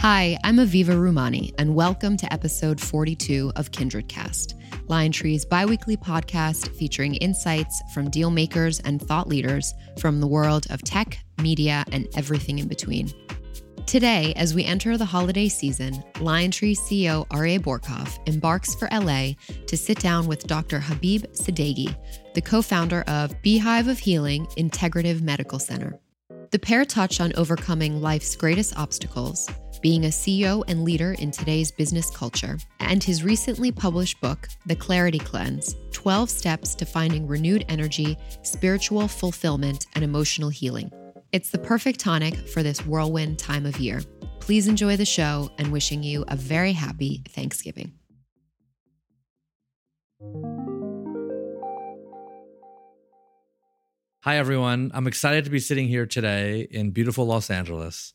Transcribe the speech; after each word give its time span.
Hi, 0.00 0.38
I'm 0.44 0.56
Aviva 0.56 0.96
Rumani, 0.96 1.52
and 1.58 1.74
welcome 1.74 2.16
to 2.16 2.32
episode 2.32 2.80
42 2.80 3.52
of 3.56 3.70
Kindred 3.70 4.08
Cast, 4.08 4.56
Liontree's 4.88 5.44
biweekly 5.44 5.98
podcast 5.98 6.74
featuring 6.74 7.16
insights 7.16 7.82
from 7.92 8.08
deal 8.08 8.30
makers 8.30 8.80
and 8.80 9.02
thought 9.02 9.28
leaders 9.28 9.74
from 9.98 10.20
the 10.20 10.26
world 10.26 10.66
of 10.70 10.82
tech, 10.84 11.18
media, 11.42 11.84
and 11.92 12.08
everything 12.16 12.60
in 12.60 12.66
between. 12.66 13.12
Today, 13.84 14.32
as 14.36 14.54
we 14.54 14.64
enter 14.64 14.96
the 14.96 15.04
holiday 15.04 15.50
season, 15.50 16.02
Liontree 16.14 16.78
CEO 16.78 17.28
Aryeh 17.28 17.60
Bourkoff 17.60 18.26
embarks 18.26 18.74
for 18.76 18.88
LA 18.90 19.32
to 19.66 19.76
sit 19.76 19.98
down 19.98 20.26
with 20.26 20.46
Dr. 20.46 20.80
Habib 20.80 21.24
Sadeghi, 21.34 21.94
the 22.32 22.40
co 22.40 22.62
founder 22.62 23.02
of 23.02 23.34
Be 23.42 23.58
Hive 23.58 23.88
of 23.88 23.98
Healing 23.98 24.46
Integrative 24.56 25.20
Medical 25.20 25.58
Center. 25.58 26.00
The 26.52 26.58
pair 26.58 26.84
touch 26.84 27.20
on 27.20 27.32
overcoming 27.36 28.00
life's 28.00 28.34
greatest 28.34 28.76
obstacles, 28.76 29.48
being 29.80 30.04
a 30.04 30.08
CEO 30.08 30.62
and 30.68 30.84
leader 30.84 31.12
in 31.18 31.30
today's 31.30 31.70
business 31.70 32.10
culture, 32.10 32.58
and 32.80 33.02
his 33.02 33.24
recently 33.24 33.72
published 33.72 34.20
book, 34.20 34.48
The 34.66 34.76
Clarity 34.76 35.18
Cleanse 35.18 35.76
12 35.92 36.30
Steps 36.30 36.74
to 36.76 36.84
Finding 36.84 37.26
Renewed 37.26 37.64
Energy, 37.68 38.16
Spiritual 38.42 39.08
Fulfillment, 39.08 39.86
and 39.94 40.04
Emotional 40.04 40.48
Healing. 40.48 40.90
It's 41.32 41.50
the 41.50 41.58
perfect 41.58 42.00
tonic 42.00 42.34
for 42.48 42.62
this 42.62 42.84
whirlwind 42.84 43.38
time 43.38 43.66
of 43.66 43.78
year. 43.78 44.02
Please 44.40 44.66
enjoy 44.66 44.96
the 44.96 45.04
show 45.04 45.50
and 45.58 45.70
wishing 45.70 46.02
you 46.02 46.24
a 46.28 46.36
very 46.36 46.72
happy 46.72 47.22
Thanksgiving. 47.28 47.92
Hi, 54.22 54.36
everyone. 54.36 54.90
I'm 54.92 55.06
excited 55.06 55.44
to 55.44 55.50
be 55.50 55.60
sitting 55.60 55.88
here 55.88 56.04
today 56.04 56.68
in 56.70 56.90
beautiful 56.90 57.26
Los 57.26 57.48
Angeles 57.48 58.12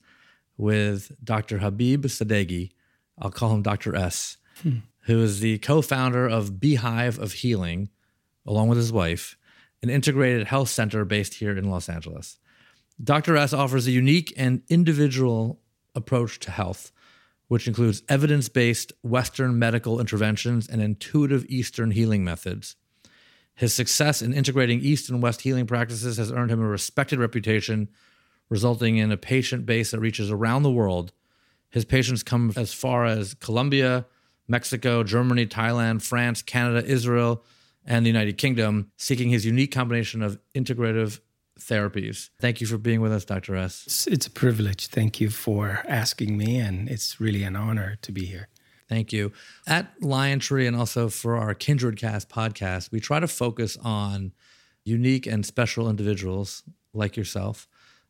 with 0.57 1.11
Dr. 1.23 1.59
Habib 1.59 2.05
Sadeghi. 2.05 2.71
I'll 3.19 3.31
call 3.31 3.53
him 3.53 3.61
Dr. 3.61 3.95
S, 3.95 4.37
hmm. 4.61 4.77
who 5.01 5.21
is 5.21 5.39
the 5.39 5.57
co 5.59 5.81
founder 5.81 6.27
of 6.27 6.59
Be 6.59 6.75
Hive 6.75 7.19
of 7.19 7.33
Healing, 7.33 7.89
along 8.45 8.69
with 8.69 8.77
his 8.77 8.91
wife, 8.91 9.37
an 9.81 9.89
integrated 9.89 10.47
health 10.47 10.69
center 10.69 11.05
based 11.05 11.35
here 11.35 11.57
in 11.57 11.69
Los 11.69 11.89
Angeles. 11.89 12.39
Dr. 13.03 13.35
S 13.35 13.53
offers 13.53 13.87
a 13.87 13.91
unique 13.91 14.33
and 14.37 14.61
individual 14.69 15.59
approach 15.93 16.39
to 16.39 16.51
health, 16.51 16.91
which 17.47 17.67
includes 17.67 18.03
evidence 18.07 18.49
based 18.49 18.93
Western 19.01 19.59
medical 19.59 19.99
interventions 19.99 20.67
and 20.67 20.81
intuitive 20.81 21.45
Eastern 21.47 21.91
healing 21.91 22.23
methods. 22.23 22.75
His 23.53 23.73
success 23.73 24.21
in 24.21 24.33
integrating 24.33 24.81
East 24.81 25.09
and 25.09 25.21
West 25.21 25.41
healing 25.41 25.65
practices 25.65 26.17
has 26.17 26.31
earned 26.31 26.51
him 26.51 26.61
a 26.61 26.67
respected 26.67 27.19
reputation, 27.19 27.89
resulting 28.49 28.97
in 28.97 29.11
a 29.11 29.17
patient 29.17 29.65
base 29.65 29.91
that 29.91 29.99
reaches 29.99 30.31
around 30.31 30.63
the 30.63 30.71
world. 30.71 31.11
His 31.69 31.85
patients 31.85 32.23
come 32.23 32.53
as 32.55 32.73
far 32.73 33.05
as 33.05 33.33
Colombia, 33.35 34.05
Mexico, 34.47 35.03
Germany, 35.03 35.45
Thailand, 35.45 36.01
France, 36.01 36.41
Canada, 36.41 36.85
Israel, 36.85 37.43
and 37.85 38.05
the 38.05 38.09
United 38.09 38.37
Kingdom, 38.37 38.91
seeking 38.97 39.29
his 39.29 39.45
unique 39.45 39.71
combination 39.71 40.21
of 40.21 40.39
integrative 40.55 41.19
therapies. 41.59 42.29
Thank 42.39 42.61
you 42.61 42.67
for 42.67 42.77
being 42.77 43.01
with 43.01 43.11
us, 43.11 43.25
Dr. 43.25 43.55
S. 43.55 43.83
It's, 43.85 44.07
it's 44.07 44.27
a 44.27 44.31
privilege. 44.31 44.87
Thank 44.87 45.19
you 45.19 45.29
for 45.29 45.83
asking 45.87 46.37
me, 46.37 46.57
and 46.57 46.89
it's 46.89 47.19
really 47.19 47.43
an 47.43 47.55
honor 47.55 47.97
to 48.01 48.11
be 48.11 48.25
here. 48.25 48.49
Thank 48.87 49.11
you. 49.11 49.31
At 49.65 49.91
Lion 50.01 50.39
Tree 50.39 50.67
and 50.67 50.75
also 50.75 51.09
for 51.09 51.37
our 51.37 51.53
Kindred 51.53 51.97
Cast 51.97 52.29
podcast, 52.29 52.91
we 52.91 52.99
try 52.99 53.19
to 53.19 53.27
focus 53.27 53.77
on 53.83 54.33
unique 54.83 55.25
and 55.25 55.45
special 55.45 55.89
individuals 55.89 56.63
like 56.93 57.17
yourself 57.17 57.67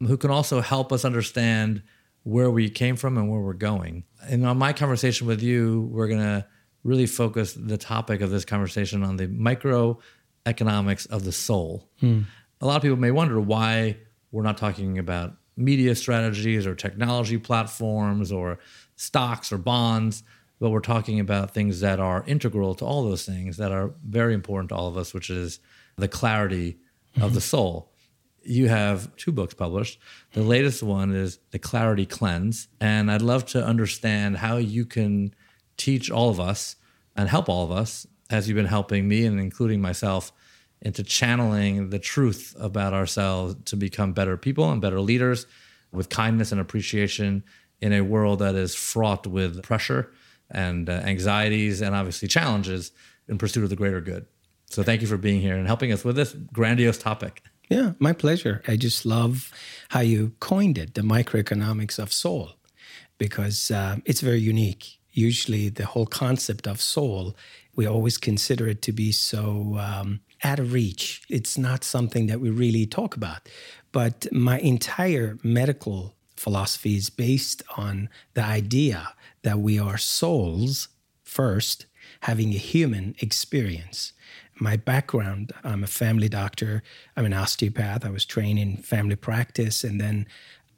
who 0.08 0.17
can 0.17 0.31
also 0.31 0.61
help 0.61 0.92
us 0.92 1.06
understand 1.06 1.84
where 2.23 2.50
we 2.50 2.70
came 2.70 2.95
from 2.95 3.17
and 3.17 3.30
where 3.30 3.39
we're 3.39 3.53
going. 3.53 4.03
And 4.23 4.45
on 4.45 4.58
my 4.58 4.73
conversation 4.73 5.28
with 5.28 5.42
you, 5.42 5.89
we're 5.92 6.08
going 6.08 6.22
to 6.22 6.45
really 6.84 7.06
focus 7.06 7.53
the 7.53 7.78
topic 7.78 8.22
of 8.22 8.30
this 8.30 8.46
conversation 8.46 9.03
on 9.03 9.18
the 9.18 9.28
microeconomics 9.28 11.09
of 11.09 11.24
the 11.24 11.31
soul. 11.31 11.90
Hmm 12.00 12.22
a 12.62 12.66
lot 12.66 12.78
of 12.78 12.81
people 12.81 12.97
may 12.97 13.12
wonder 13.12 13.40
why 13.40 13.97
we're 14.31 14.44
not 14.44 14.57
talking 14.57 14.97
about 14.97 15.35
media 15.57 15.96
strategies 15.96 16.66
or 16.66 16.75
technology 16.75 17.38
platforms 17.38 18.31
or 18.31 18.59
stocks 18.96 19.52
or 19.52 19.58
bonds, 19.58 20.24
but 20.59 20.69
we're 20.69 20.79
talking 20.79 21.19
about 21.19 21.52
things 21.52 21.79
that 21.81 22.00
are 22.00 22.24
integral 22.28 22.75
to 22.75 22.85
all 22.85 23.03
those 23.03 23.25
things 23.25 23.58
that 23.58 23.72
are 23.72 23.94
very 24.06 24.34
important 24.34 24.69
to 24.69 24.75
all 24.75 24.88
of 24.88 24.97
us, 24.97 25.13
which 25.13 25.29
is 25.29 25.59
the 25.97 26.08
clarity 26.08 26.74
mm-hmm. 27.13 27.24
of 27.24 27.34
the 27.34 27.41
soul. 27.41 27.94
You 28.45 28.67
have 28.67 29.16
two 29.16 29.31
books 29.31 29.56
published. 29.56 30.00
The 30.33 30.44
latest 30.44 30.83
one 30.83 31.13
is 31.13 31.39
The 31.50 31.59
Clarity 31.59 32.06
Cleanse. 32.06 32.67
And 32.79 33.11
I'd 33.11 33.23
love 33.23 33.45
to 33.47 33.66
understand 33.66 34.38
how 34.38 34.57
you 34.57 34.85
can 34.85 35.33
teach 35.78 36.11
all 36.11 36.29
of 36.29 36.39
us 36.39 36.75
and 37.16 37.28
help 37.28 37.50
all 37.50 37.63
of 37.63 37.72
us, 37.72 38.05
as 38.29 38.47
you've 38.47 38.55
been 38.55 38.66
helping 38.66 39.07
me 39.07 39.25
and 39.25 39.39
including 39.39 39.81
myself, 39.81 40.31
into 40.81 41.03
channeling 41.03 41.89
the 41.89 41.97
truth 41.97 42.55
about 42.59 42.94
ourselves 42.94 43.55
to 43.66 43.75
become 43.75 44.13
better 44.13 44.38
people 44.38 44.69
and 44.69 44.81
better 44.81 45.00
leaders 45.00 45.47
with 45.91 46.09
kindness 46.09 46.51
and 46.51 46.61
appreciation 46.61 47.44
in 47.81 47.94
a 47.94 48.01
world 48.01 48.39
that 48.39 48.53
is 48.53 48.75
fraught 48.75 49.25
with 49.25 49.63
pressure 49.63 50.11
and 50.51 50.89
uh, 50.89 50.94
anxieties 50.94 51.81
and 51.81 51.95
obviously 51.95 52.28
challenges 52.28 52.91
in 53.28 53.38
pursuit 53.38 53.63
of 53.63 53.69
the 53.69 53.75
greater 53.75 54.01
good. 54.01 54.28
So 54.67 54.84
thank 54.84 55.01
you 55.01 55.07
for 55.07 55.17
being 55.17 55.41
here 55.41 55.55
and 55.55 55.66
helping 55.66 55.91
us 55.91 56.03
with 56.03 56.16
this 56.16 56.34
grandiose 56.53 56.97
topic. 56.97 57.41
Yeah, 57.70 57.94
my 58.00 58.14
pleasure. 58.14 58.62
I 58.68 58.76
just 58.76 59.06
love 59.06 59.52
how 59.90 60.02
you 60.02 60.34
coined 60.40 60.78
it, 60.78 60.94
the 60.94 61.02
microeconomics 61.02 61.98
of 61.98 62.14
soul, 62.14 62.52
because 63.18 63.72
uh, 63.72 63.98
it's 64.06 64.22
very 64.22 64.40
unique. 64.40 65.00
Usually, 65.12 65.70
the 65.70 65.86
whole 65.86 66.06
concept 66.06 66.68
of 66.68 66.81
soul, 66.81 67.36
we 67.76 67.86
always 67.86 68.18
consider 68.18 68.68
it 68.68 68.81
to 68.84 68.92
be 68.92 69.12
so 69.12 69.78
um, 69.80 70.20
out 70.44 70.59
of 70.59 70.74
reach. 70.74 71.24
It's 71.30 71.58
not 71.58 71.84
something 71.84 72.28
that 72.28 72.40
we 72.40 72.50
really 72.50 72.86
talk 72.86 73.16
about. 73.16 73.50
But 73.92 74.28
my 74.32 74.59
entire 74.59 75.38
medical 75.42 76.14
philosophy 76.36 76.97
is 76.97 77.09
based 77.09 77.64
on 77.78 78.09
the 78.34 78.44
idea 78.44 79.14
that 79.44 79.59
we 79.59 79.80
are 79.80 79.97
souls 79.97 80.90
first, 81.24 81.86
having 82.22 82.53
a 82.53 82.58
human 82.58 83.16
experience. 83.20 84.14
My 84.57 84.77
background 84.77 85.51
I'm 85.63 85.83
a 85.83 85.88
family 85.88 86.29
doctor, 86.29 86.81
I'm 87.17 87.25
an 87.25 87.33
osteopath. 87.33 88.05
I 88.05 88.09
was 88.09 88.25
trained 88.25 88.59
in 88.59 88.77
family 88.77 89.16
practice, 89.16 89.83
and 89.83 89.99
then 89.99 90.27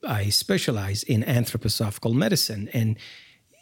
I 0.07 0.29
specialize 0.29 1.03
in 1.03 1.23
anthroposophical 1.23 2.13
medicine. 2.13 2.69
And 2.73 2.97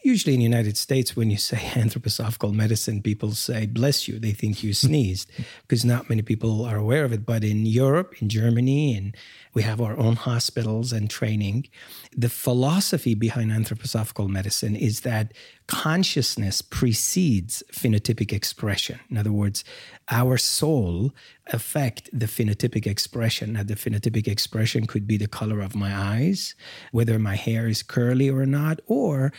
usually 0.05 0.35
in 0.35 0.39
the 0.39 0.45
United 0.45 0.77
States, 0.77 1.15
when 1.15 1.31
you 1.31 1.37
say 1.37 1.57
anthroposophical 1.73 2.53
medicine, 2.53 3.01
people 3.01 3.31
say, 3.31 3.65
bless 3.65 4.07
you. 4.07 4.19
They 4.19 4.31
think 4.31 4.63
you 4.63 4.73
sneezed 4.73 5.29
because 5.67 5.83
not 5.83 6.09
many 6.09 6.21
people 6.21 6.63
are 6.63 6.77
aware 6.77 7.03
of 7.03 7.11
it. 7.11 7.25
But 7.25 7.43
in 7.43 7.65
Europe, 7.65 8.21
in 8.21 8.29
Germany, 8.29 8.95
and 8.95 9.17
we 9.55 9.63
have 9.63 9.81
our 9.81 9.97
own 9.97 10.17
hospitals 10.17 10.91
and 10.91 11.09
training. 11.09 11.67
The 12.15 12.29
philosophy 12.29 13.15
behind 13.15 13.51
anthroposophical 13.51 14.29
medicine 14.29 14.75
is 14.75 15.01
that 15.01 15.33
consciousness 15.67 16.61
precedes 16.61 17.63
phenotypic 17.71 18.31
expression. 18.31 18.99
In 19.09 19.17
other 19.17 19.31
words, 19.31 19.63
our 20.09 20.37
soul 20.37 21.13
affect 21.47 22.09
the 22.11 22.25
phenotypic 22.25 22.85
expression. 22.85 23.53
Now, 23.53 23.63
the 23.63 23.75
phenotypic 23.75 24.27
expression 24.27 24.87
could 24.87 25.07
be 25.07 25.17
the 25.17 25.27
color 25.27 25.61
of 25.61 25.75
my 25.75 25.95
eyes, 25.95 26.53
whether 26.91 27.17
my 27.17 27.35
hair 27.35 27.67
is 27.67 27.81
curly 27.81 28.29
or 28.29 28.45
not, 28.45 28.79
or 28.87 29.31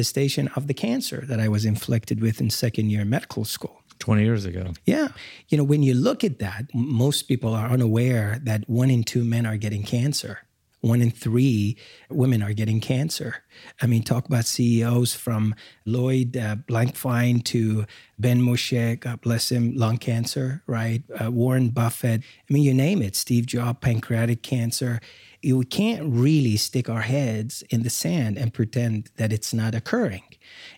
manifestation 0.00 0.48
of 0.56 0.66
the 0.66 0.72
cancer 0.74 1.24
that 1.26 1.38
I 1.38 1.48
was 1.48 1.66
inflicted 1.66 2.22
with 2.22 2.40
in 2.40 2.48
second 2.48 2.90
year 2.90 3.04
medical 3.04 3.44
school. 3.44 3.82
20 3.98 4.24
years 4.24 4.46
ago. 4.46 4.72
Yeah. 4.86 5.08
You 5.50 5.58
know, 5.58 5.64
when 5.64 5.82
you 5.82 5.92
look 5.92 6.24
at 6.24 6.38
that, 6.38 6.64
most 6.72 7.28
people 7.28 7.52
are 7.54 7.68
unaware 7.68 8.40
that 8.44 8.66
one 8.66 8.90
in 8.90 9.04
two 9.04 9.24
men 9.24 9.44
are 9.44 9.58
getting 9.58 9.82
cancer. 9.82 10.38
One 10.80 11.02
in 11.02 11.10
three 11.10 11.76
women 12.08 12.42
are 12.42 12.54
getting 12.54 12.80
cancer. 12.80 13.44
I 13.82 13.86
mean, 13.86 14.02
talk 14.02 14.24
about 14.24 14.46
CEOs 14.46 15.14
from 15.14 15.54
Lloyd 15.84 16.34
uh, 16.34 16.56
Blankfein 16.66 17.44
to 17.52 17.84
Ben 18.18 18.40
Moshe, 18.40 18.98
God 19.00 19.20
bless 19.20 19.52
him, 19.52 19.76
lung 19.76 19.98
cancer, 19.98 20.62
right? 20.66 21.02
Uh, 21.20 21.30
Warren 21.30 21.68
Buffett. 21.68 22.22
I 22.22 22.52
mean, 22.52 22.62
you 22.62 22.72
name 22.72 23.02
it, 23.02 23.14
Steve 23.16 23.44
Jobs, 23.44 23.80
pancreatic 23.82 24.42
cancer 24.42 25.00
we 25.42 25.64
can't 25.64 26.02
really 26.04 26.56
stick 26.56 26.88
our 26.88 27.00
heads 27.00 27.62
in 27.70 27.82
the 27.82 27.90
sand 27.90 28.36
and 28.36 28.52
pretend 28.52 29.10
that 29.16 29.32
it's 29.32 29.54
not 29.54 29.74
occurring. 29.74 30.22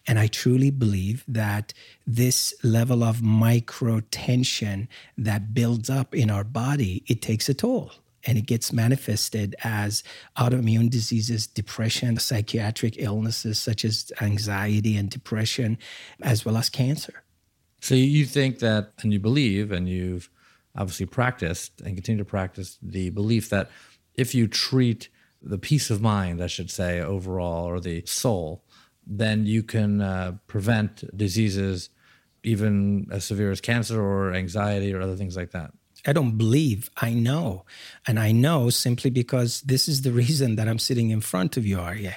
And 0.07 0.19
I 0.19 0.29
truly 0.29 0.71
believe 0.71 1.25
that 1.27 1.73
this 2.07 2.55
level 2.63 3.03
of 3.03 3.23
micro 3.23 4.01
tension 4.01 4.89
that 5.19 5.55
builds 5.55 5.91
up 5.91 6.15
in 6.15 6.31
our 6.31 6.45
body, 6.45 7.05
it 7.07 7.23
takes 7.23 7.49
a 7.49 7.55
toll 7.55 7.93
and 8.25 8.39
it 8.39 8.47
gets 8.47 8.73
manifested 8.73 9.57
as 9.65 10.05
autoimmune 10.39 10.91
diseases, 10.91 11.47
depression, 11.47 12.19
psychiatric 12.19 12.95
illnesses 12.99 13.59
such 13.59 13.85
as 13.85 14.13
anxiety 14.21 14.97
and 14.97 15.11
depression, 15.11 15.77
as 16.23 16.45
well 16.45 16.57
as 16.57 16.69
cancer. 16.69 17.23
So 17.81 17.97
you 17.97 18.27
think 18.27 18.61
that, 18.61 18.93
and 19.03 19.13
you 19.13 19.19
believe, 19.19 19.73
and 19.73 19.89
you've 19.89 20.31
obviously 20.77 21.07
practiced 21.07 21.81
and 21.81 21.97
continue 21.97 22.23
to 22.23 22.29
practice 22.29 22.79
the 22.81 23.11
belief 23.11 23.51
that 23.51 23.71
if 24.15 24.35
you 24.35 24.47
treat 24.47 25.09
the 25.41 25.59
peace 25.59 25.91
of 25.91 26.01
mind, 26.01 26.43
I 26.43 26.47
should 26.47 26.71
say, 26.71 27.01
overall, 27.01 27.65
or 27.65 27.81
the 27.81 28.05
soul, 28.07 28.65
then 29.07 29.47
you 29.47 29.63
can 29.63 30.01
uh, 30.01 30.37
prevent 30.47 31.05
diseases 31.17 31.91
even 32.45 33.07
as 33.11 33.25
severe 33.25 33.51
as 33.51 33.61
cancer 33.61 34.01
or 34.01 34.35
anxiety 34.35 34.93
or 34.93 35.01
other 35.01 35.17
things 35.17 35.37
like 35.37 35.51
that. 35.53 35.73
I 36.05 36.13
don't 36.13 36.37
believe, 36.37 36.91
I 36.97 37.15
know. 37.15 37.65
And 38.07 38.19
I 38.19 38.33
know 38.33 38.71
simply 38.71 39.11
because 39.11 39.61
this 39.63 39.89
is 39.89 40.03
the 40.03 40.11
reason 40.23 40.57
that 40.57 40.69
I'm 40.69 40.79
sitting 40.79 41.11
in 41.11 41.21
front 41.21 41.57
of 41.57 41.67
you, 41.67 41.77
Aryeh. 41.77 42.17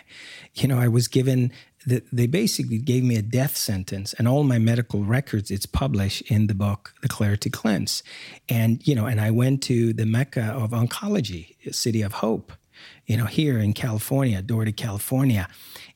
You 0.56 0.68
know, 0.68 0.80
I 0.80 0.88
was 0.88 1.08
given, 1.08 1.52
the, 1.86 2.04
they 2.12 2.28
basically 2.28 2.78
gave 2.78 3.04
me 3.04 3.16
a 3.16 3.22
death 3.22 3.56
sentence 3.56 4.14
and 4.14 4.28
all 4.28 4.44
my 4.44 4.60
medical 4.60 5.04
records, 5.04 5.52
it's 5.52 5.66
published 5.66 6.22
in 6.24 6.48
the 6.48 6.56
book, 6.56 6.94
The 7.02 7.08
Clarity 7.08 7.50
Cleanse. 7.50 8.04
And, 8.50 8.86
you 8.88 8.96
know, 8.96 9.06
and 9.06 9.22
I 9.22 9.32
went 9.32 9.62
to 9.64 9.94
the 9.94 10.06
Mecca 10.06 10.46
of 10.46 10.72
oncology, 10.72 11.56
City 11.74 12.02
of 12.02 12.14
Hope, 12.14 12.54
you 13.06 13.18
know, 13.18 13.26
here 13.26 13.60
in 13.60 13.74
California, 13.74 14.42
Duarte, 14.42 14.72
California. 14.72 15.48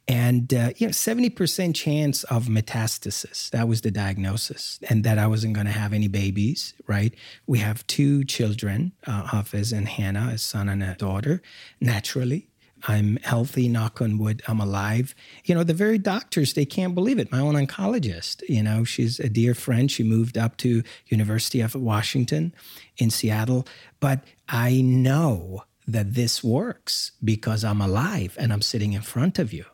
And 0.07 0.51
uh, 0.55 0.71
you 0.77 0.87
know 0.87 0.91
70% 0.91 1.75
chance 1.75 2.23
of 2.25 2.45
metastasis. 2.47 3.51
That 3.51 3.67
was 3.67 3.81
the 3.81 3.91
diagnosis. 3.91 4.79
And 4.89 5.03
that 5.03 5.19
i 5.19 5.27
wasn't 5.27 5.53
going 5.53 5.67
to 5.67 5.71
have 5.71 5.93
any 5.93 6.07
babies 6.07 6.73
right? 6.87 7.13
We 7.45 7.59
have 7.59 7.85
two 7.85 8.23
children 8.23 8.93
uh, 9.05 9.27
hafiz 9.27 9.71
and 9.71 9.87
hannah 9.87 10.31
a 10.33 10.37
son 10.39 10.67
and 10.67 10.81
a 10.81 10.95
daughter 10.95 11.43
naturally 11.79 12.48
i'm 12.87 13.17
healthy 13.23 13.67
knock 13.67 14.01
on 14.01 14.17
wood 14.17 14.41
i'm 14.47 14.59
alive. 14.59 15.15
You 15.45 15.55
know 15.55 15.63
the 15.63 15.73
very 15.73 15.97
doctors 15.97 16.53
they 16.53 16.65
can't 16.65 16.95
believe 16.95 17.19
it. 17.19 17.31
My 17.31 17.39
own 17.39 17.55
oncologist 17.55 18.41
you 18.47 18.63
know 18.63 18.83
she's 18.83 19.19
a 19.19 19.29
dear 19.29 19.53
friend. 19.53 19.91
She 19.91 20.03
moved 20.03 20.37
up 20.37 20.57
to 20.57 20.83
university 21.07 21.61
of 21.61 21.75
washington 21.75 22.53
in 22.97 23.09
seattle. 23.09 23.67
But 23.99 24.23
i 24.47 24.81
know 24.81 25.63
that 25.87 26.13
this 26.13 26.43
works 26.43 27.11
because 27.23 27.63
i'm 27.63 27.81
alive 27.81 28.35
and 28.39 28.53
i'm 28.53 28.61
sitting 28.61 28.93
in 28.93 29.01
front 29.01 29.39
of 29.39 29.51
you 29.51 29.65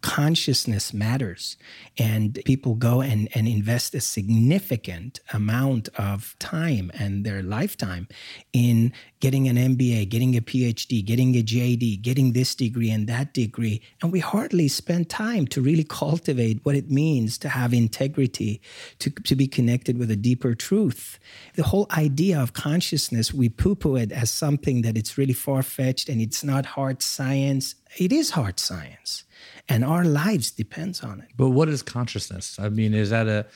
consciousness 0.00 0.92
matters. 0.92 1.56
And 1.98 2.38
people 2.44 2.74
go 2.74 3.00
and, 3.00 3.28
and 3.34 3.48
invest 3.48 3.94
a 3.94 4.00
significant 4.00 5.20
amount 5.32 5.88
of 5.98 6.36
time 6.38 6.90
and 6.94 7.24
their 7.24 7.42
lifetime 7.42 8.08
in 8.52 8.92
getting 9.20 9.48
an 9.48 9.56
MBA, 9.56 10.08
getting 10.08 10.36
a 10.36 10.40
PhD, 10.40 11.04
getting 11.04 11.34
a 11.34 11.42
JD, 11.42 12.02
getting 12.02 12.32
this 12.32 12.54
degree 12.54 12.90
and 12.90 13.08
that 13.08 13.32
degree. 13.32 13.82
And 14.02 14.12
we 14.12 14.20
hardly 14.20 14.68
spend 14.68 15.08
time 15.08 15.46
to 15.48 15.60
really 15.60 15.84
cultivate 15.84 16.60
what 16.64 16.76
it 16.76 16.90
means 16.90 17.38
to 17.38 17.48
have 17.48 17.72
integrity, 17.72 18.60
to, 18.98 19.10
to 19.10 19.34
be 19.34 19.46
connected 19.46 19.98
with 19.98 20.10
a 20.10 20.16
deeper 20.16 20.54
truth. 20.54 21.18
The 21.54 21.62
whole 21.62 21.86
idea 21.96 22.40
of 22.40 22.52
consciousness, 22.52 23.32
we 23.32 23.48
poo 23.48 23.74
poo 23.74 23.96
it 23.96 24.12
as 24.12 24.30
something 24.30 24.82
that 24.82 24.96
it's 24.96 25.16
really 25.16 25.32
far 25.32 25.62
fetched 25.62 26.08
and 26.08 26.20
it's 26.20 26.44
not 26.44 26.66
hard 26.66 27.02
science. 27.02 27.74
It 27.96 28.12
is 28.12 28.30
hard 28.30 28.60
science 28.60 29.24
and 29.68 29.84
our 29.84 30.04
lives 30.04 30.50
depends 30.50 31.02
on 31.02 31.20
it. 31.20 31.28
But 31.36 31.50
what 31.50 31.68
is 31.68 31.82
consciousness? 31.82 32.58
I 32.58 32.68
mean, 32.68 32.94
is 32.94 33.10
that 33.10 33.26
a 33.28 33.46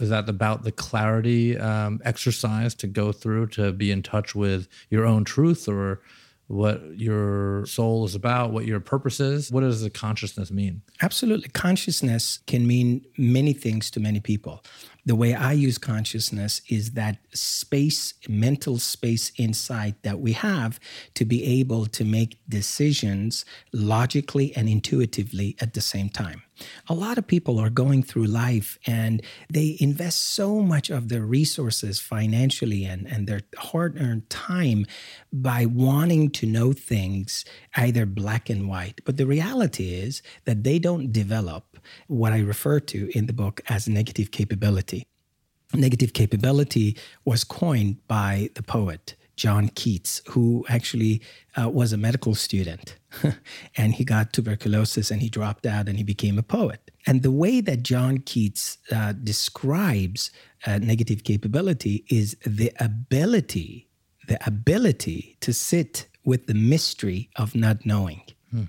is 0.00 0.08
that 0.08 0.28
about 0.28 0.64
the 0.64 0.72
clarity 0.72 1.56
um, 1.56 2.00
exercise 2.04 2.74
to 2.74 2.88
go 2.88 3.12
through 3.12 3.46
to 3.48 3.72
be 3.72 3.92
in 3.92 4.02
touch 4.02 4.34
with 4.34 4.66
your 4.88 5.06
own 5.06 5.24
truth 5.24 5.68
or 5.68 6.00
what 6.48 6.98
your 6.98 7.64
soul 7.66 8.04
is 8.04 8.16
about, 8.16 8.50
what 8.50 8.66
your 8.66 8.80
purpose 8.80 9.20
is? 9.20 9.52
What 9.52 9.60
does 9.60 9.82
the 9.82 9.90
consciousness 9.90 10.50
mean? 10.50 10.82
Absolutely. 11.00 11.48
Consciousness 11.50 12.40
can 12.48 12.66
mean 12.66 13.04
many 13.16 13.52
things 13.52 13.92
to 13.92 14.00
many 14.00 14.18
people 14.18 14.64
the 15.04 15.16
way 15.16 15.34
I 15.34 15.52
use 15.52 15.78
consciousness 15.78 16.60
is 16.68 16.92
that 16.92 17.18
space, 17.32 18.14
mental 18.28 18.78
space 18.78 19.32
inside 19.36 19.94
that 20.02 20.20
we 20.20 20.32
have 20.32 20.78
to 21.14 21.24
be 21.24 21.60
able 21.60 21.86
to 21.86 22.04
make 22.04 22.38
decisions 22.48 23.44
logically 23.72 24.54
and 24.56 24.68
intuitively 24.68 25.56
at 25.60 25.74
the 25.74 25.80
same 25.80 26.08
time. 26.08 26.42
A 26.88 26.94
lot 26.94 27.18
of 27.18 27.26
people 27.26 27.58
are 27.58 27.70
going 27.70 28.02
through 28.02 28.26
life 28.26 28.78
and 28.86 29.22
they 29.48 29.76
invest 29.80 30.20
so 30.20 30.60
much 30.60 30.90
of 30.90 31.08
their 31.08 31.24
resources 31.24 32.00
financially 32.00 32.84
and, 32.84 33.06
and 33.06 33.26
their 33.26 33.40
hard 33.56 34.00
earned 34.00 34.28
time 34.28 34.86
by 35.32 35.64
wanting 35.64 36.30
to 36.30 36.46
know 36.46 36.72
things 36.72 37.44
either 37.76 38.04
black 38.04 38.50
and 38.50 38.68
white. 38.68 39.00
But 39.04 39.16
the 39.16 39.26
reality 39.26 39.94
is 39.94 40.22
that 40.44 40.64
they 40.64 40.78
don't 40.78 41.12
develop 41.12 41.69
what 42.06 42.32
I 42.32 42.40
refer 42.40 42.80
to 42.80 43.10
in 43.16 43.26
the 43.26 43.32
book 43.32 43.60
as 43.68 43.88
negative 43.88 44.30
capability. 44.30 45.06
Negative 45.72 46.12
capability 46.12 46.96
was 47.24 47.44
coined 47.44 48.06
by 48.08 48.50
the 48.54 48.62
poet 48.62 49.14
John 49.40 49.70
Keats, 49.70 50.20
who 50.28 50.66
actually 50.68 51.22
uh, 51.56 51.70
was 51.70 51.94
a 51.94 51.96
medical 51.96 52.34
student. 52.34 52.96
and 53.76 53.94
he 53.94 54.04
got 54.04 54.34
tuberculosis 54.34 55.10
and 55.10 55.22
he 55.22 55.30
dropped 55.30 55.64
out 55.64 55.88
and 55.88 55.96
he 55.96 56.04
became 56.04 56.38
a 56.38 56.42
poet. 56.42 56.90
And 57.06 57.22
the 57.22 57.30
way 57.30 57.62
that 57.62 57.82
John 57.82 58.18
Keats 58.18 58.76
uh, 58.92 59.12
describes 59.12 60.30
uh, 60.66 60.76
negative 60.76 61.24
capability 61.24 62.04
is 62.10 62.36
the 62.44 62.70
ability, 62.80 63.88
the 64.28 64.38
ability 64.46 65.38
to 65.40 65.54
sit 65.54 66.06
with 66.22 66.46
the 66.46 66.54
mystery 66.54 67.30
of 67.36 67.54
not 67.54 67.86
knowing. 67.86 68.20
Hmm. 68.50 68.64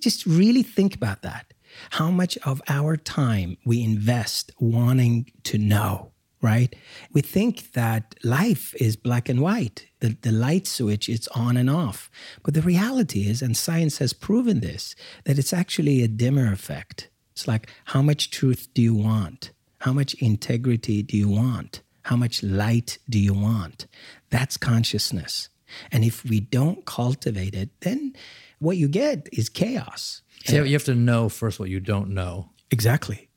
Just 0.00 0.26
really 0.26 0.62
think 0.62 0.94
about 0.94 1.22
that 1.22 1.54
how 1.90 2.10
much 2.10 2.36
of 2.38 2.62
our 2.68 2.96
time 2.96 3.56
we 3.64 3.82
invest 3.82 4.52
wanting 4.58 5.30
to 5.44 5.58
know, 5.58 6.12
right? 6.42 6.74
We 7.12 7.20
think 7.20 7.72
that 7.72 8.14
life 8.24 8.74
is 8.76 8.96
black 8.96 9.28
and 9.28 9.40
white, 9.40 9.86
the, 10.00 10.16
the 10.22 10.32
light 10.32 10.66
switch, 10.66 11.08
it's 11.08 11.28
on 11.28 11.56
and 11.56 11.70
off. 11.70 12.10
But 12.42 12.54
the 12.54 12.62
reality 12.62 13.28
is, 13.28 13.42
and 13.42 13.56
science 13.56 13.98
has 13.98 14.12
proven 14.12 14.60
this, 14.60 14.94
that 15.24 15.38
it's 15.38 15.52
actually 15.52 16.02
a 16.02 16.08
dimmer 16.08 16.52
effect. 16.52 17.08
It's 17.32 17.46
like, 17.48 17.70
how 17.86 18.02
much 18.02 18.30
truth 18.30 18.68
do 18.74 18.82
you 18.82 18.94
want? 18.94 19.52
How 19.80 19.92
much 19.92 20.14
integrity 20.14 21.02
do 21.02 21.16
you 21.16 21.28
want? 21.28 21.80
How 22.02 22.16
much 22.16 22.42
light 22.42 22.98
do 23.08 23.18
you 23.18 23.34
want? 23.34 23.86
That's 24.30 24.56
consciousness. 24.56 25.48
And 25.92 26.04
if 26.04 26.24
we 26.24 26.40
don't 26.40 26.84
cultivate 26.84 27.54
it, 27.54 27.70
then 27.80 28.14
what 28.58 28.76
you 28.76 28.88
get 28.88 29.28
is 29.32 29.48
chaos. 29.48 30.22
So 30.44 30.64
you 30.64 30.72
have 30.72 30.84
to 30.84 30.94
know 30.94 31.28
first 31.28 31.60
what 31.60 31.68
you 31.68 31.80
don't 31.80 32.10
know. 32.10 32.50
Exactly. 32.70 33.30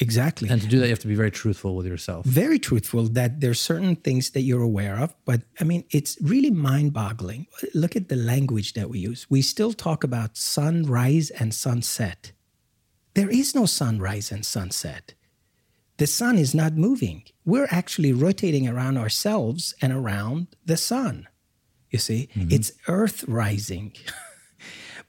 Exactly. 0.00 0.48
And 0.48 0.60
to 0.62 0.68
do 0.68 0.78
that, 0.78 0.86
you 0.86 0.90
have 0.90 1.00
to 1.00 1.08
be 1.08 1.16
very 1.16 1.30
truthful 1.30 1.74
with 1.74 1.86
yourself. 1.86 2.24
Very 2.24 2.58
truthful 2.58 3.04
that 3.08 3.40
there's 3.40 3.60
certain 3.60 3.96
things 3.96 4.30
that 4.30 4.42
you're 4.42 4.62
aware 4.62 4.96
of. 4.96 5.14
But 5.24 5.42
I 5.60 5.64
mean, 5.64 5.84
it's 5.90 6.16
really 6.20 6.50
mind 6.50 6.92
boggling. 6.92 7.46
Look 7.74 7.96
at 7.96 8.08
the 8.08 8.16
language 8.16 8.74
that 8.74 8.88
we 8.88 9.00
use. 9.00 9.26
We 9.28 9.42
still 9.42 9.72
talk 9.72 10.04
about 10.04 10.36
sunrise 10.36 11.30
and 11.30 11.52
sunset. 11.52 12.32
There 13.14 13.28
is 13.28 13.54
no 13.54 13.66
sunrise 13.66 14.30
and 14.30 14.46
sunset. 14.46 15.14
The 15.96 16.06
sun 16.06 16.38
is 16.38 16.54
not 16.54 16.74
moving. 16.74 17.24
We're 17.44 17.66
actually 17.70 18.12
rotating 18.12 18.68
around 18.68 18.98
ourselves 18.98 19.74
and 19.82 19.92
around 19.92 20.46
the 20.64 20.76
sun. 20.76 21.26
You 21.90 21.98
see, 21.98 22.28
mm-hmm. 22.36 22.52
it's 22.52 22.70
earth 22.86 23.24
rising. 23.26 23.94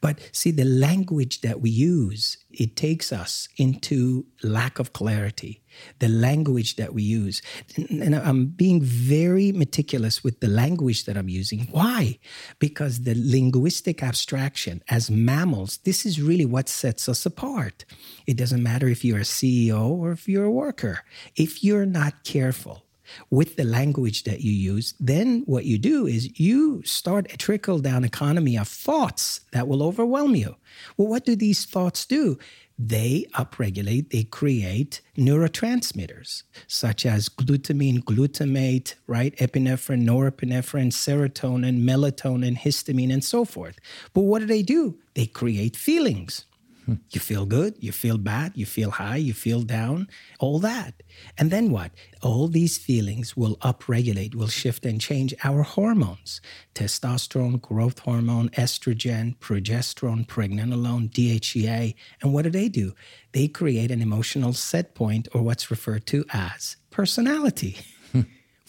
But 0.01 0.19
see, 0.31 0.51
the 0.51 0.65
language 0.65 1.41
that 1.41 1.59
we 1.61 1.69
use, 1.69 2.37
it 2.51 2.75
takes 2.75 3.11
us 3.11 3.49
into 3.57 4.25
lack 4.43 4.79
of 4.79 4.93
clarity. 4.93 5.61
The 5.99 6.07
language 6.07 6.77
that 6.77 6.93
we 6.93 7.03
use. 7.03 7.41
And 7.89 8.15
I'm 8.15 8.47
being 8.47 8.81
very 8.81 9.51
meticulous 9.51 10.23
with 10.23 10.39
the 10.39 10.47
language 10.47 11.05
that 11.05 11.17
I'm 11.17 11.29
using. 11.29 11.67
Why? 11.71 12.17
Because 12.59 13.03
the 13.03 13.13
linguistic 13.15 14.01
abstraction, 14.01 14.83
as 14.89 15.11
mammals, 15.11 15.77
this 15.79 16.05
is 16.05 16.21
really 16.21 16.45
what 16.45 16.69
sets 16.69 17.07
us 17.07 17.25
apart. 17.25 17.85
It 18.25 18.37
doesn't 18.37 18.63
matter 18.63 18.87
if 18.87 19.05
you're 19.05 19.19
a 19.19 19.21
CEO 19.21 19.89
or 19.89 20.11
if 20.11 20.27
you're 20.27 20.45
a 20.45 20.51
worker. 20.51 21.03
If 21.35 21.63
you're 21.63 21.85
not 21.85 22.23
careful, 22.23 22.85
with 23.29 23.55
the 23.55 23.63
language 23.63 24.23
that 24.23 24.41
you 24.41 24.51
use, 24.51 24.93
then 24.99 25.43
what 25.45 25.65
you 25.65 25.77
do 25.77 26.07
is 26.07 26.39
you 26.39 26.81
start 26.83 27.31
a 27.33 27.37
trickle 27.37 27.79
down 27.79 28.03
economy 28.03 28.57
of 28.57 28.67
thoughts 28.67 29.41
that 29.51 29.67
will 29.67 29.83
overwhelm 29.83 30.35
you. 30.35 30.55
Well, 30.97 31.07
what 31.07 31.25
do 31.25 31.35
these 31.35 31.65
thoughts 31.65 32.05
do? 32.05 32.37
They 32.81 33.25
upregulate, 33.33 34.11
they 34.11 34.23
create 34.23 35.01
neurotransmitters 35.17 36.43
such 36.65 37.05
as 37.05 37.27
glutamine, 37.27 37.99
glutamate, 38.05 38.95
right? 39.05 39.35
Epinephrine, 39.35 40.05
norepinephrine, 40.05 40.93
serotonin, 40.93 41.83
melatonin, 41.83 42.57
histamine, 42.57 43.11
and 43.11 43.23
so 43.23 43.43
forth. 43.43 43.79
But 44.13 44.21
what 44.21 44.39
do 44.39 44.45
they 44.45 44.63
do? 44.63 44.97
They 45.13 45.25
create 45.25 45.75
feelings. 45.75 46.45
Hmm. 46.89 46.95
You 47.11 47.21
feel 47.21 47.45
good, 47.45 47.75
you 47.79 47.91
feel 47.91 48.17
bad, 48.17 48.53
you 48.55 48.65
feel 48.65 48.89
high, 48.89 49.17
you 49.17 49.33
feel 49.33 49.61
down, 49.61 50.07
all 50.39 50.57
that. 50.59 51.03
And 51.37 51.51
then 51.51 51.69
what? 51.69 51.91
All 52.23 52.47
these 52.47 52.79
feelings 52.79 53.37
will 53.37 53.57
upregulate, 53.57 54.33
will 54.33 54.47
shift 54.47 54.87
and 54.87 54.99
change 54.99 55.35
our 55.43 55.61
hormones 55.61 56.41
testosterone, 56.73 57.61
growth 57.61 57.99
hormone, 57.99 58.49
estrogen, 58.49 59.37
progesterone, 59.37 60.25
pregnenolone, 60.25 61.11
DHEA. 61.11 61.93
And 62.21 62.33
what 62.33 62.43
do 62.43 62.49
they 62.49 62.69
do? 62.69 62.95
They 63.33 63.47
create 63.47 63.91
an 63.91 64.01
emotional 64.01 64.53
set 64.53 64.95
point 64.95 65.27
or 65.31 65.43
what's 65.43 65.69
referred 65.69 66.07
to 66.07 66.25
as 66.33 66.77
personality. 66.89 67.77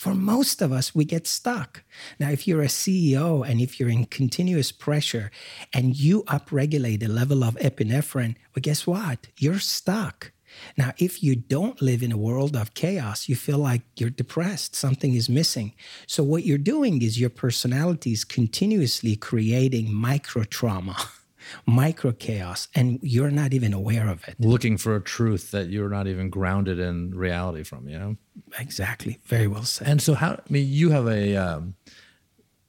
For 0.00 0.14
most 0.14 0.62
of 0.62 0.72
us, 0.72 0.94
we 0.94 1.04
get 1.04 1.26
stuck. 1.26 1.82
Now, 2.18 2.30
if 2.30 2.48
you're 2.48 2.62
a 2.62 2.68
CEO 2.68 3.46
and 3.46 3.60
if 3.60 3.78
you're 3.78 3.90
in 3.90 4.06
continuous 4.06 4.72
pressure 4.72 5.30
and 5.74 5.94
you 5.94 6.22
upregulate 6.22 7.00
the 7.00 7.08
level 7.08 7.44
of 7.44 7.56
epinephrine, 7.56 8.36
well, 8.54 8.62
guess 8.62 8.86
what? 8.86 9.26
You're 9.36 9.58
stuck. 9.58 10.32
Now, 10.78 10.94
if 10.96 11.22
you 11.22 11.36
don't 11.36 11.82
live 11.82 12.02
in 12.02 12.12
a 12.12 12.16
world 12.16 12.56
of 12.56 12.72
chaos, 12.72 13.28
you 13.28 13.36
feel 13.36 13.58
like 13.58 13.82
you're 13.98 14.08
depressed, 14.08 14.74
something 14.74 15.12
is 15.12 15.28
missing. 15.28 15.74
So, 16.06 16.22
what 16.22 16.46
you're 16.46 16.56
doing 16.56 17.02
is 17.02 17.20
your 17.20 17.28
personality 17.28 18.12
is 18.12 18.24
continuously 18.24 19.16
creating 19.16 19.92
micro 19.92 20.44
trauma. 20.44 20.96
micro 21.66 22.12
chaos 22.12 22.68
and 22.74 22.98
you're 23.02 23.30
not 23.30 23.52
even 23.52 23.72
aware 23.72 24.08
of 24.08 24.26
it. 24.28 24.36
Looking 24.38 24.76
for 24.76 24.96
a 24.96 25.00
truth 25.00 25.50
that 25.50 25.68
you're 25.68 25.88
not 25.88 26.06
even 26.06 26.30
grounded 26.30 26.78
in 26.78 27.14
reality 27.14 27.62
from 27.62 27.88
you 27.88 27.98
know? 27.98 28.16
Exactly. 28.58 29.18
Very 29.24 29.46
well 29.46 29.64
said. 29.64 29.88
And 29.88 30.02
so 30.02 30.14
how 30.14 30.32
i 30.32 30.40
mean 30.48 30.66
you 30.68 30.90
have 30.90 31.06
a 31.06 31.36
um, 31.36 31.74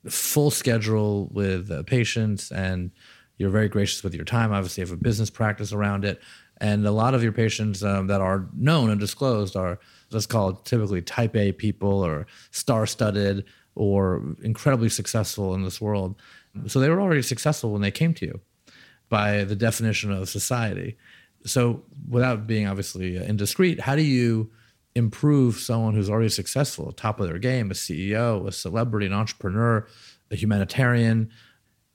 full 0.09 0.51
schedule 0.51 1.27
with 1.31 1.71
uh, 1.71 1.83
patients 1.83 2.51
and 2.51 2.91
you're 3.37 3.49
very 3.49 3.69
gracious 3.69 4.03
with 4.03 4.13
your 4.13 4.25
time. 4.25 4.51
Obviously 4.51 4.81
you 4.81 4.87
have 4.87 4.97
a 4.97 5.01
business 5.01 5.29
practice 5.29 5.73
around 5.73 6.05
it. 6.05 6.21
And 6.57 6.85
a 6.85 6.91
lot 6.91 7.15
of 7.15 7.23
your 7.23 7.31
patients 7.31 7.83
um, 7.83 8.05
that 8.07 8.21
are 8.21 8.47
known 8.55 8.91
and 8.91 8.99
disclosed 8.99 9.55
are 9.55 9.79
let's 10.11 10.27
call 10.27 10.49
it 10.49 10.65
typically 10.65 11.01
type 11.01 11.35
a 11.35 11.51
people 11.51 12.05
or 12.05 12.27
star-studded 12.51 13.45
or 13.75 14.35
incredibly 14.43 14.89
successful 14.89 15.55
in 15.55 15.63
this 15.63 15.81
world. 15.81 16.21
So 16.67 16.79
they 16.79 16.89
were 16.89 17.01
already 17.01 17.21
successful 17.21 17.71
when 17.71 17.81
they 17.81 17.91
came 17.91 18.13
to 18.15 18.25
you 18.25 18.41
by 19.11 19.43
the 19.43 19.57
definition 19.57 20.09
of 20.09 20.29
society. 20.29 20.97
So, 21.45 21.83
without 22.09 22.47
being 22.47 22.65
obviously 22.65 23.19
uh, 23.19 23.23
indiscreet, 23.23 23.81
how 23.81 23.95
do 23.95 24.01
you 24.01 24.49
improve 24.95 25.57
someone 25.57 25.93
who's 25.93 26.09
already 26.09 26.29
successful, 26.29 26.91
top 26.93 27.19
of 27.19 27.27
their 27.27 27.37
game, 27.37 27.69
a 27.69 27.73
CEO, 27.73 28.47
a 28.47 28.51
celebrity, 28.51 29.05
an 29.05 29.13
entrepreneur, 29.13 29.85
a 30.31 30.35
humanitarian? 30.35 31.29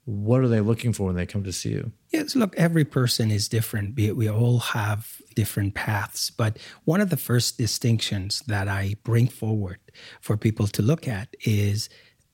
What 0.05 0.41
are 0.41 0.47
they 0.47 0.61
looking 0.61 0.93
for 0.93 1.07
when 1.07 1.15
they 1.15 1.25
come 1.25 1.43
to 1.43 1.51
see 1.51 1.69
you? 1.71 1.91
Yes, 2.11 2.35
look, 2.35 2.55
every 2.55 2.85
person 2.85 3.31
is 3.31 3.49
different. 3.49 3.95
We 3.95 4.29
all 4.29 4.59
have 4.59 5.21
different 5.35 5.73
paths. 5.73 6.29
But 6.29 6.57
one 6.85 7.01
of 7.01 7.09
the 7.09 7.17
first 7.17 7.57
distinctions 7.57 8.41
that 8.47 8.67
I 8.69 8.95
bring 9.03 9.27
forward 9.27 9.79
for 10.21 10.37
people 10.37 10.67
to 10.67 10.81
look 10.81 11.07
at 11.07 11.35
is 11.41 11.89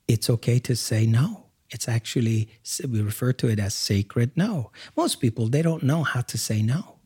it's 0.07 0.29
okay 0.29 0.59
to 0.59 0.75
say 0.75 1.07
no 1.07 1.42
it's 1.70 1.88
actually, 1.88 2.50
we 2.88 3.01
refer 3.01 3.34
to 3.34 3.48
it 3.48 3.60
as 3.60 3.74
sacred 3.74 4.32
no. 4.36 4.72
Most 4.96 5.15
people, 5.15 5.48
they 5.48 5.62
don't 5.62 5.84
know 5.84 6.03
how 6.03 6.22
to 6.22 6.38
say 6.38 6.62
no. 6.62 7.00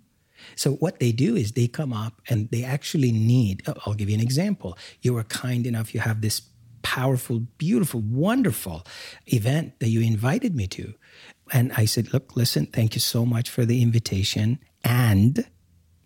So 0.56 0.74
what 0.74 1.00
they 1.00 1.12
do 1.12 1.36
is 1.36 1.54
they 1.54 1.68
come 1.68 1.94
up 1.94 2.22
and 2.30 2.50
they 2.52 2.64
actually 2.64 3.12
need, 3.12 3.64
oh, 3.68 3.74
I'll 3.86 3.94
give 3.94 4.10
you 4.10 4.16
an 4.16 4.22
example. 4.22 4.78
You 5.02 5.14
were 5.14 5.24
kind 5.24 5.66
enough, 5.66 5.94
you 5.94 6.00
have 6.02 6.22
this 6.22 6.42
powerful, 6.84 7.40
beautiful, 7.58 8.02
wonderful 8.02 8.86
event 9.28 9.80
that 9.80 9.90
you 9.90 10.02
invited 10.02 10.56
me 10.56 10.68
to. 10.68 10.94
And 11.52 11.72
I 11.74 11.86
said, 11.86 12.14
look, 12.14 12.36
listen, 12.36 12.66
thank 12.66 12.96
you 12.96 13.02
so 13.02 13.26
much 13.26 13.50
for 13.50 13.66
the 13.66 13.82
invitation. 13.82 14.60
And 14.84 15.46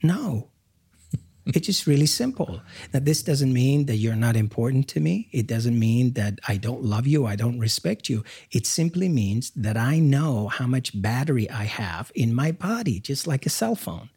no, 0.04 0.51
it's 1.48 1.66
just 1.66 1.88
really 1.88 2.06
simple. 2.06 2.62
Now, 2.94 3.00
this 3.00 3.24
doesn't 3.24 3.52
mean 3.52 3.86
that 3.86 3.98
you're 3.98 4.16
not 4.16 4.36
important 4.36 4.88
to 4.90 5.00
me. 5.00 5.30
It 5.32 5.48
doesn't 5.48 5.78
mean 5.78 6.14
that 6.14 6.40
I 6.48 6.58
don't 6.58 6.84
love 6.84 7.08
you, 7.08 7.26
I 7.26 7.36
don't 7.36 7.60
respect 7.60 8.10
you. 8.10 8.24
It 8.52 8.66
simply 8.68 9.10
means 9.10 9.52
that 9.56 9.78
I 9.78 10.00
know 10.00 10.48
how 10.48 10.68
much 10.68 11.00
battery 11.02 11.50
I 11.50 11.64
have 11.64 12.12
in 12.16 12.34
my 12.34 12.52
body, 12.52 13.00
just 13.00 13.28
like 13.28 13.46
a 13.46 13.50
cell 13.50 13.76
phone. 13.76 14.10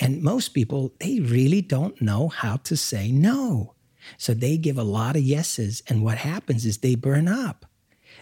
And 0.00 0.22
most 0.22 0.48
people, 0.48 0.92
they 1.00 1.20
really 1.20 1.62
don't 1.62 2.00
know 2.00 2.28
how 2.28 2.56
to 2.56 2.76
say 2.76 3.10
no. 3.10 3.74
So 4.18 4.34
they 4.34 4.56
give 4.56 4.78
a 4.78 4.84
lot 4.84 5.16
of 5.16 5.22
yeses. 5.22 5.82
And 5.88 6.04
what 6.04 6.18
happens 6.18 6.64
is 6.64 6.78
they 6.78 6.94
burn 6.94 7.28
up. 7.28 7.66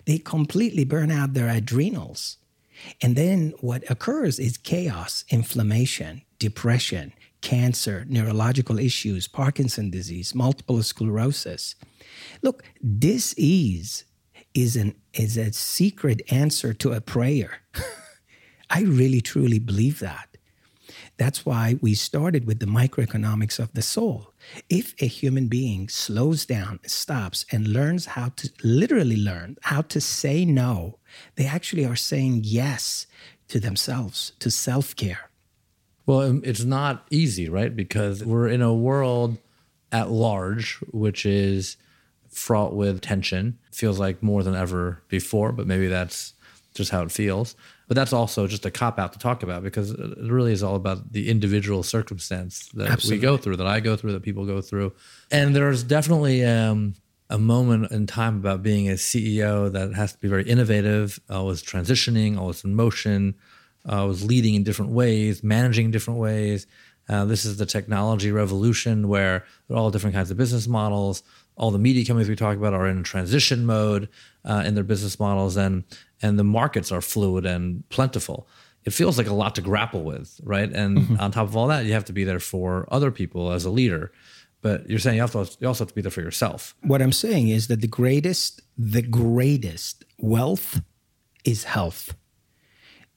They 0.06 0.18
completely 0.18 0.84
burn 0.84 1.10
out 1.10 1.34
their 1.34 1.48
adrenals. 1.48 2.38
And 3.00 3.16
then 3.16 3.52
what 3.60 3.88
occurs 3.90 4.38
is 4.38 4.56
chaos, 4.56 5.24
inflammation, 5.28 6.22
depression, 6.38 7.12
cancer, 7.44 8.06
neurological 8.08 8.78
issues, 8.78 9.28
Parkinson 9.28 9.90
disease, 9.90 10.34
multiple 10.34 10.82
sclerosis. 10.82 11.76
Look, 12.42 12.64
disease 12.98 14.04
is 14.54 14.76
an 14.76 14.94
is 15.12 15.36
a 15.36 15.52
secret 15.52 16.22
answer 16.32 16.72
to 16.72 16.92
a 16.92 17.00
prayer. 17.00 17.60
I 18.70 18.80
really 18.80 19.20
truly 19.20 19.58
believe 19.58 20.00
that. 20.00 20.28
That's 21.16 21.44
why 21.46 21.76
we 21.80 21.94
started 21.94 22.46
with 22.46 22.58
the 22.60 22.66
microeconomics 22.66 23.58
of 23.58 23.72
the 23.74 23.82
soul. 23.82 24.32
If 24.68 24.94
a 25.00 25.06
human 25.06 25.46
being 25.48 25.88
slows 25.88 26.46
down, 26.46 26.80
stops, 26.86 27.44
and 27.52 27.68
learns 27.68 28.06
how 28.06 28.30
to 28.36 28.50
literally 28.64 29.18
learn 29.18 29.56
how 29.62 29.82
to 29.82 30.00
say 30.00 30.44
no, 30.44 30.98
they 31.36 31.46
actually 31.46 31.84
are 31.84 31.96
saying 31.96 32.40
yes 32.44 33.06
to 33.48 33.60
themselves, 33.60 34.32
to 34.40 34.50
self 34.50 34.96
care. 34.96 35.30
Well, 36.06 36.20
um, 36.20 36.42
it's 36.44 36.64
not 36.64 37.06
easy, 37.10 37.48
right? 37.48 37.74
Because 37.74 38.24
we're 38.24 38.48
in 38.48 38.62
a 38.62 38.74
world 38.74 39.38
at 39.90 40.10
large, 40.10 40.76
which 40.90 41.24
is 41.24 41.76
fraught 42.28 42.74
with 42.74 43.00
tension. 43.00 43.58
Feels 43.72 43.98
like 43.98 44.22
more 44.22 44.42
than 44.42 44.54
ever 44.54 45.02
before, 45.08 45.52
but 45.52 45.66
maybe 45.66 45.86
that's 45.86 46.34
just 46.74 46.90
how 46.90 47.02
it 47.02 47.12
feels. 47.12 47.54
But 47.86 47.94
that's 47.94 48.12
also 48.12 48.46
just 48.46 48.66
a 48.66 48.70
cop 48.70 48.98
out 48.98 49.12
to 49.12 49.18
talk 49.18 49.42
about 49.42 49.62
because 49.62 49.90
it 49.90 50.18
really 50.18 50.52
is 50.52 50.62
all 50.62 50.74
about 50.74 51.12
the 51.12 51.28
individual 51.28 51.82
circumstance 51.82 52.68
that 52.74 52.90
Absolutely. 52.90 53.18
we 53.18 53.22
go 53.22 53.36
through, 53.36 53.56
that 53.56 53.66
I 53.66 53.80
go 53.80 53.96
through, 53.96 54.12
that 54.12 54.22
people 54.22 54.46
go 54.46 54.60
through. 54.60 54.92
And 55.30 55.54
there's 55.54 55.82
definitely 55.82 56.44
um, 56.44 56.94
a 57.28 57.38
moment 57.38 57.90
in 57.92 58.06
time 58.06 58.36
about 58.36 58.62
being 58.62 58.88
a 58.88 58.94
CEO 58.94 59.70
that 59.72 59.94
has 59.94 60.12
to 60.12 60.18
be 60.18 60.28
very 60.28 60.44
innovative, 60.44 61.20
always 61.28 61.62
transitioning, 61.62 62.38
always 62.38 62.64
in 62.64 62.74
motion, 62.74 63.34
uh, 63.86 64.04
was 64.06 64.24
leading 64.24 64.54
in 64.54 64.62
different 64.62 64.92
ways, 64.92 65.42
managing 65.42 65.86
in 65.86 65.90
different 65.90 66.20
ways. 66.20 66.66
Uh, 67.08 67.24
this 67.24 67.44
is 67.44 67.58
the 67.58 67.66
technology 67.66 68.32
revolution 68.32 69.08
where 69.08 69.44
there 69.68 69.76
are 69.76 69.80
all 69.80 69.90
different 69.90 70.16
kinds 70.16 70.30
of 70.30 70.36
business 70.36 70.66
models. 70.66 71.22
All 71.56 71.70
the 71.70 71.78
media 71.78 72.04
companies 72.04 72.28
we 72.28 72.36
talk 72.36 72.56
about 72.56 72.72
are 72.72 72.86
in 72.86 73.02
transition 73.02 73.66
mode 73.66 74.08
uh, 74.44 74.62
in 74.66 74.74
their 74.74 74.84
business 74.84 75.20
models, 75.20 75.56
and 75.56 75.84
and 76.22 76.38
the 76.38 76.44
markets 76.44 76.90
are 76.90 77.02
fluid 77.02 77.44
and 77.44 77.88
plentiful. 77.90 78.48
It 78.84 78.92
feels 78.92 79.16
like 79.18 79.26
a 79.26 79.34
lot 79.34 79.54
to 79.54 79.62
grapple 79.62 80.02
with, 80.02 80.40
right? 80.42 80.70
And 80.70 80.98
mm-hmm. 80.98 81.20
on 81.20 81.30
top 81.30 81.46
of 81.46 81.56
all 81.56 81.68
that, 81.68 81.84
you 81.84 81.92
have 81.92 82.04
to 82.06 82.12
be 82.12 82.24
there 82.24 82.40
for 82.40 82.86
other 82.90 83.10
people 83.10 83.52
as 83.52 83.64
a 83.64 83.70
leader. 83.70 84.12
But 84.62 84.88
you're 84.88 84.98
saying 84.98 85.16
you 85.16 85.22
also 85.22 85.46
you 85.60 85.68
also 85.68 85.84
have 85.84 85.90
to 85.90 85.94
be 85.94 86.00
there 86.00 86.10
for 86.10 86.22
yourself. 86.22 86.74
What 86.80 87.02
I'm 87.02 87.12
saying 87.12 87.48
is 87.48 87.68
that 87.68 87.82
the 87.82 87.86
greatest 87.86 88.62
the 88.78 89.02
greatest 89.02 90.04
wealth 90.18 90.80
is 91.44 91.64
health 91.64 92.14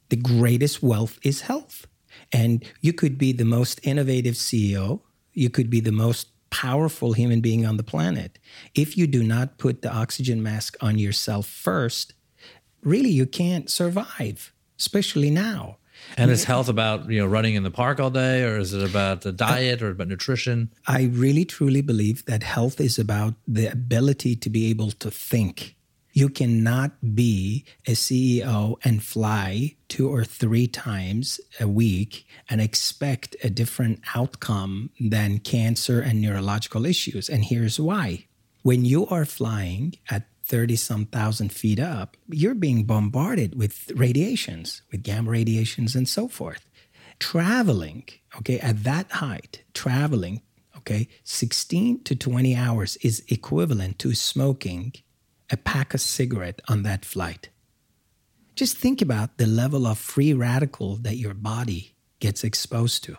the 0.10 0.16
greatest 0.16 0.82
wealth 0.82 1.20
is 1.24 1.42
health. 1.42 1.88
And 2.32 2.64
you 2.82 2.94
could 2.94 3.18
be 3.18 3.32
the 3.32 3.46
most 3.46 3.80
innovative 3.84 4.36
CEO, 4.36 5.02
you 5.34 5.50
could 5.50 5.70
be 5.70 5.80
the 5.80 5.92
most 5.92 6.30
powerful 6.50 7.14
human 7.14 7.42
being 7.42 7.66
on 7.66 7.78
the 7.78 7.84
planet. 7.84 8.40
If 8.74 8.98
you 8.98 9.08
do 9.08 9.24
not 9.24 9.58
put 9.58 9.82
the 9.82 9.94
oxygen 9.94 10.42
mask 10.42 10.76
on 10.82 10.98
yourself 10.98 11.46
first, 11.46 12.14
really 12.84 13.10
you 13.10 13.26
can't 13.26 13.70
survive, 13.70 14.54
especially 14.80 15.30
now. 15.30 15.78
And 16.16 16.30
is 16.30 16.44
health 16.44 16.70
about 16.70 17.10
you 17.10 17.20
know 17.20 17.26
running 17.26 17.56
in 17.56 17.64
the 17.64 17.72
park 17.72 18.00
all 18.00 18.12
day, 18.12 18.44
or 18.44 18.58
is 18.58 18.72
it 18.74 18.88
about 18.88 19.22
the 19.22 19.32
diet 19.32 19.82
or 19.82 19.90
about 19.90 20.08
nutrition? 20.08 20.72
I 20.88 21.06
really 21.06 21.44
truly 21.44 21.82
believe 21.82 22.24
that 22.26 22.44
health 22.44 22.80
is 22.80 23.00
about 23.00 23.34
the 23.48 23.68
ability 23.68 24.36
to 24.36 24.50
be 24.50 24.70
able 24.70 24.92
to 24.92 25.10
think 25.10 25.76
you 26.18 26.30
cannot 26.30 26.94
be 27.14 27.64
a 27.86 27.92
CEO 27.92 28.76
and 28.84 29.04
fly 29.04 29.76
two 29.88 30.10
or 30.10 30.24
three 30.26 30.66
times 30.66 31.40
a 31.60 31.68
week 31.68 32.26
and 32.50 32.60
expect 32.60 33.36
a 33.44 33.52
different 33.52 34.00
outcome 34.16 34.90
than 35.00 35.38
cancer 35.38 36.02
and 36.02 36.20
neurological 36.20 36.88
issues. 36.88 37.30
And 37.30 37.46
here's 37.46 37.80
why. 37.80 38.26
When 38.64 38.84
you 38.84 39.06
are 39.10 39.26
flying 39.26 39.94
at 40.10 40.24
30 40.46 40.76
some 40.78 41.06
thousand 41.06 41.52
feet 41.52 41.80
up, 41.80 42.18
you're 42.30 42.56
being 42.56 42.86
bombarded 42.86 43.54
with 43.54 43.92
radiations, 43.96 44.82
with 44.92 45.04
gamma 45.04 45.30
radiations 45.30 45.94
and 45.96 46.10
so 46.10 46.28
forth. 46.28 46.68
Traveling, 47.20 48.06
okay, 48.40 48.58
at 48.62 48.84
that 48.84 49.12
height, 49.12 49.64
traveling, 49.76 50.42
okay, 50.78 51.10
16 51.26 52.04
to 52.06 52.16
20 52.16 52.56
hours 52.56 52.98
is 53.04 53.24
equivalent 53.30 54.00
to 54.00 54.16
smoking 54.16 54.94
a 55.50 55.58
pack 55.58 55.94
of 55.94 56.02
cigarette 56.02 56.62
on 56.68 56.84
that 56.84 57.06
flight. 57.06 57.50
Just 58.56 58.78
think 58.78 59.02
about 59.02 59.38
the 59.38 59.48
level 59.48 59.86
of 59.86 59.98
free 59.98 60.34
radical 60.34 60.96
that 60.98 61.18
your 61.18 61.34
body 61.34 61.96
gets 62.20 62.44
exposed 62.44 63.04
to. 63.04 63.18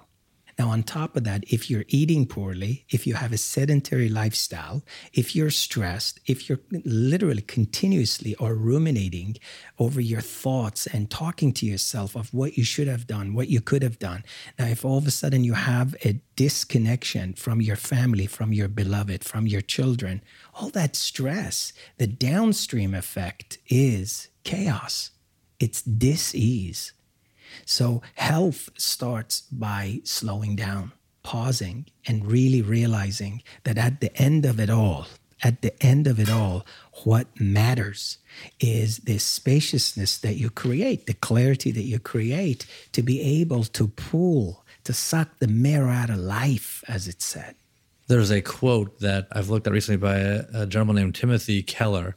Now, 0.58 0.70
on 0.70 0.82
top 0.82 1.16
of 1.16 1.22
that, 1.22 1.44
if 1.46 1.70
you're 1.70 1.84
eating 1.86 2.26
poorly, 2.26 2.84
if 2.90 3.06
you 3.06 3.14
have 3.14 3.32
a 3.32 3.38
sedentary 3.38 4.08
lifestyle, 4.08 4.82
if 5.12 5.36
you're 5.36 5.50
stressed, 5.50 6.18
if 6.26 6.48
you're 6.48 6.58
literally 6.84 7.42
continuously 7.42 8.34
or 8.36 8.54
ruminating 8.54 9.36
over 9.78 10.00
your 10.00 10.20
thoughts 10.20 10.88
and 10.88 11.08
talking 11.08 11.52
to 11.52 11.66
yourself 11.66 12.16
of 12.16 12.34
what 12.34 12.58
you 12.58 12.64
should 12.64 12.88
have 12.88 13.06
done, 13.06 13.34
what 13.34 13.48
you 13.48 13.60
could 13.60 13.82
have 13.84 14.00
done. 14.00 14.24
Now, 14.58 14.66
if 14.66 14.84
all 14.84 14.98
of 14.98 15.06
a 15.06 15.12
sudden 15.12 15.44
you 15.44 15.54
have 15.54 15.94
a 16.04 16.20
disconnection 16.34 17.34
from 17.34 17.60
your 17.60 17.76
family, 17.76 18.26
from 18.26 18.52
your 18.52 18.68
beloved, 18.68 19.22
from 19.22 19.46
your 19.46 19.60
children, 19.60 20.22
all 20.54 20.70
that 20.70 20.96
stress, 20.96 21.72
the 21.98 22.08
downstream 22.08 22.94
effect 22.94 23.58
is 23.68 24.28
chaos. 24.42 25.10
It's 25.60 25.82
dis-ease. 25.82 26.92
So 27.64 28.02
health 28.14 28.70
starts 28.76 29.42
by 29.52 30.00
slowing 30.04 30.56
down, 30.56 30.92
pausing, 31.22 31.86
and 32.06 32.30
really 32.30 32.62
realizing 32.62 33.42
that 33.64 33.78
at 33.78 34.00
the 34.00 34.14
end 34.16 34.46
of 34.46 34.58
it 34.58 34.70
all, 34.70 35.06
at 35.42 35.62
the 35.62 35.80
end 35.82 36.06
of 36.06 36.18
it 36.18 36.28
all, 36.28 36.66
what 37.04 37.28
matters 37.40 38.18
is 38.60 38.98
this 38.98 39.22
spaciousness 39.22 40.18
that 40.18 40.34
you 40.34 40.50
create, 40.50 41.06
the 41.06 41.14
clarity 41.14 41.70
that 41.70 41.82
you 41.82 41.98
create 41.98 42.66
to 42.92 43.02
be 43.02 43.20
able 43.20 43.64
to 43.64 43.88
pull, 43.88 44.64
to 44.84 44.92
suck 44.92 45.38
the 45.38 45.46
marrow 45.46 45.92
out 45.92 46.10
of 46.10 46.18
life, 46.18 46.82
as 46.88 47.06
it 47.06 47.22
said. 47.22 47.54
There's 48.08 48.30
a 48.30 48.40
quote 48.40 49.00
that 49.00 49.28
I've 49.32 49.50
looked 49.50 49.66
at 49.66 49.72
recently 49.72 49.98
by 49.98 50.18
a, 50.18 50.44
a 50.54 50.66
gentleman 50.66 50.96
named 50.96 51.14
Timothy 51.14 51.62
Keller. 51.62 52.16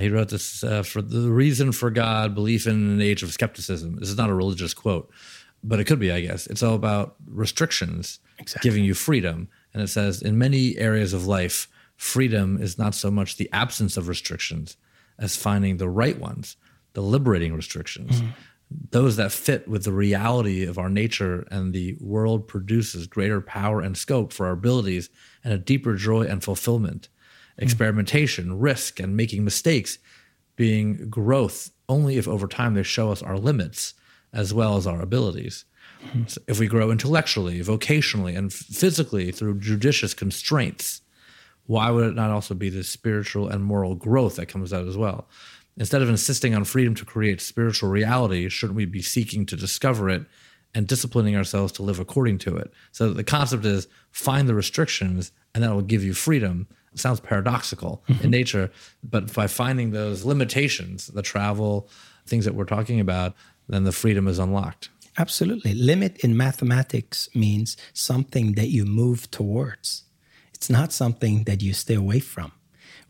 He 0.00 0.08
wrote 0.08 0.28
this 0.28 0.64
uh, 0.64 0.82
for 0.82 1.02
the 1.02 1.30
reason 1.30 1.72
for 1.72 1.90
God, 1.90 2.34
belief 2.34 2.66
in 2.66 2.74
an 2.74 3.00
age 3.00 3.22
of 3.22 3.32
skepticism. 3.32 3.96
This 3.96 4.08
is 4.08 4.16
not 4.16 4.30
a 4.30 4.34
religious 4.34 4.74
quote, 4.74 5.10
but 5.62 5.80
it 5.80 5.84
could 5.84 5.98
be, 5.98 6.10
I 6.10 6.20
guess. 6.20 6.46
It's 6.46 6.62
all 6.62 6.74
about 6.74 7.16
restrictions 7.26 8.20
exactly. 8.38 8.68
giving 8.68 8.84
you 8.84 8.94
freedom. 8.94 9.48
And 9.72 9.82
it 9.82 9.88
says, 9.88 10.22
in 10.22 10.38
many 10.38 10.76
areas 10.78 11.12
of 11.12 11.26
life, 11.26 11.68
freedom 11.96 12.60
is 12.60 12.78
not 12.78 12.94
so 12.94 13.10
much 13.10 13.36
the 13.36 13.50
absence 13.52 13.96
of 13.96 14.08
restrictions 14.08 14.76
as 15.18 15.36
finding 15.36 15.76
the 15.76 15.88
right 15.88 16.18
ones, 16.18 16.56
the 16.94 17.02
liberating 17.02 17.54
restrictions. 17.54 18.22
Mm. 18.22 18.32
Those 18.90 19.16
that 19.16 19.32
fit 19.32 19.68
with 19.68 19.84
the 19.84 19.92
reality 19.92 20.64
of 20.64 20.78
our 20.78 20.88
nature 20.88 21.46
and 21.50 21.72
the 21.72 21.96
world 22.00 22.46
produces 22.46 23.06
greater 23.06 23.40
power 23.40 23.80
and 23.80 23.98
scope 23.98 24.32
for 24.32 24.46
our 24.46 24.52
abilities 24.52 25.10
and 25.44 25.52
a 25.52 25.58
deeper 25.58 25.94
joy 25.96 26.22
and 26.22 26.42
fulfillment 26.42 27.08
experimentation, 27.60 28.58
risk, 28.58 29.00
and 29.00 29.16
making 29.16 29.44
mistakes 29.44 29.98
being 30.56 31.08
growth 31.08 31.70
only 31.88 32.18
if 32.18 32.28
over 32.28 32.46
time 32.46 32.74
they 32.74 32.82
show 32.82 33.10
us 33.10 33.22
our 33.22 33.38
limits 33.38 33.94
as 34.32 34.52
well 34.54 34.76
as 34.76 34.86
our 34.86 35.00
abilities. 35.00 35.64
So 36.26 36.40
if 36.46 36.58
we 36.58 36.66
grow 36.66 36.90
intellectually, 36.90 37.60
vocationally, 37.60 38.36
and 38.36 38.52
physically 38.52 39.32
through 39.32 39.60
judicious 39.60 40.14
constraints, 40.14 41.02
why 41.66 41.90
would 41.90 42.06
it 42.06 42.14
not 42.14 42.30
also 42.30 42.54
be 42.54 42.70
the 42.70 42.82
spiritual 42.82 43.48
and 43.48 43.62
moral 43.62 43.94
growth 43.94 44.36
that 44.36 44.46
comes 44.46 44.72
out 44.72 44.86
as 44.86 44.96
well? 44.96 45.28
Instead 45.76 46.02
of 46.02 46.08
insisting 46.08 46.54
on 46.54 46.64
freedom 46.64 46.94
to 46.94 47.04
create 47.04 47.40
spiritual 47.40 47.90
reality, 47.90 48.48
shouldn't 48.48 48.76
we 48.76 48.86
be 48.86 49.02
seeking 49.02 49.46
to 49.46 49.56
discover 49.56 50.08
it 50.08 50.24
and 50.74 50.86
disciplining 50.86 51.36
ourselves 51.36 51.72
to 51.72 51.82
live 51.82 52.00
according 52.00 52.38
to 52.38 52.56
it? 52.56 52.72
So 52.92 53.12
the 53.12 53.24
concept 53.24 53.64
is 53.64 53.86
find 54.10 54.48
the 54.48 54.54
restrictions 54.54 55.32
and 55.54 55.62
that 55.62 55.72
will 55.72 55.82
give 55.82 56.04
you 56.04 56.14
freedom 56.14 56.66
sounds 56.94 57.20
paradoxical 57.20 58.02
mm-hmm. 58.08 58.24
in 58.24 58.30
nature, 58.30 58.70
but 59.02 59.32
by 59.32 59.46
finding 59.46 59.90
those 59.90 60.24
limitations, 60.24 61.08
the 61.08 61.22
travel, 61.22 61.88
things 62.26 62.44
that 62.44 62.54
we're 62.54 62.64
talking 62.64 63.00
about, 63.00 63.34
then 63.68 63.84
the 63.84 63.92
freedom 63.92 64.26
is 64.26 64.38
unlocked. 64.38 64.88
Absolutely. 65.18 65.74
Limit 65.74 66.18
in 66.24 66.36
mathematics 66.36 67.28
means 67.34 67.76
something 67.92 68.52
that 68.54 68.68
you 68.68 68.84
move 68.84 69.30
towards. 69.30 70.04
It's 70.54 70.70
not 70.70 70.92
something 70.92 71.44
that 71.44 71.62
you 71.62 71.72
stay 71.72 71.94
away 71.94 72.20
from. 72.20 72.52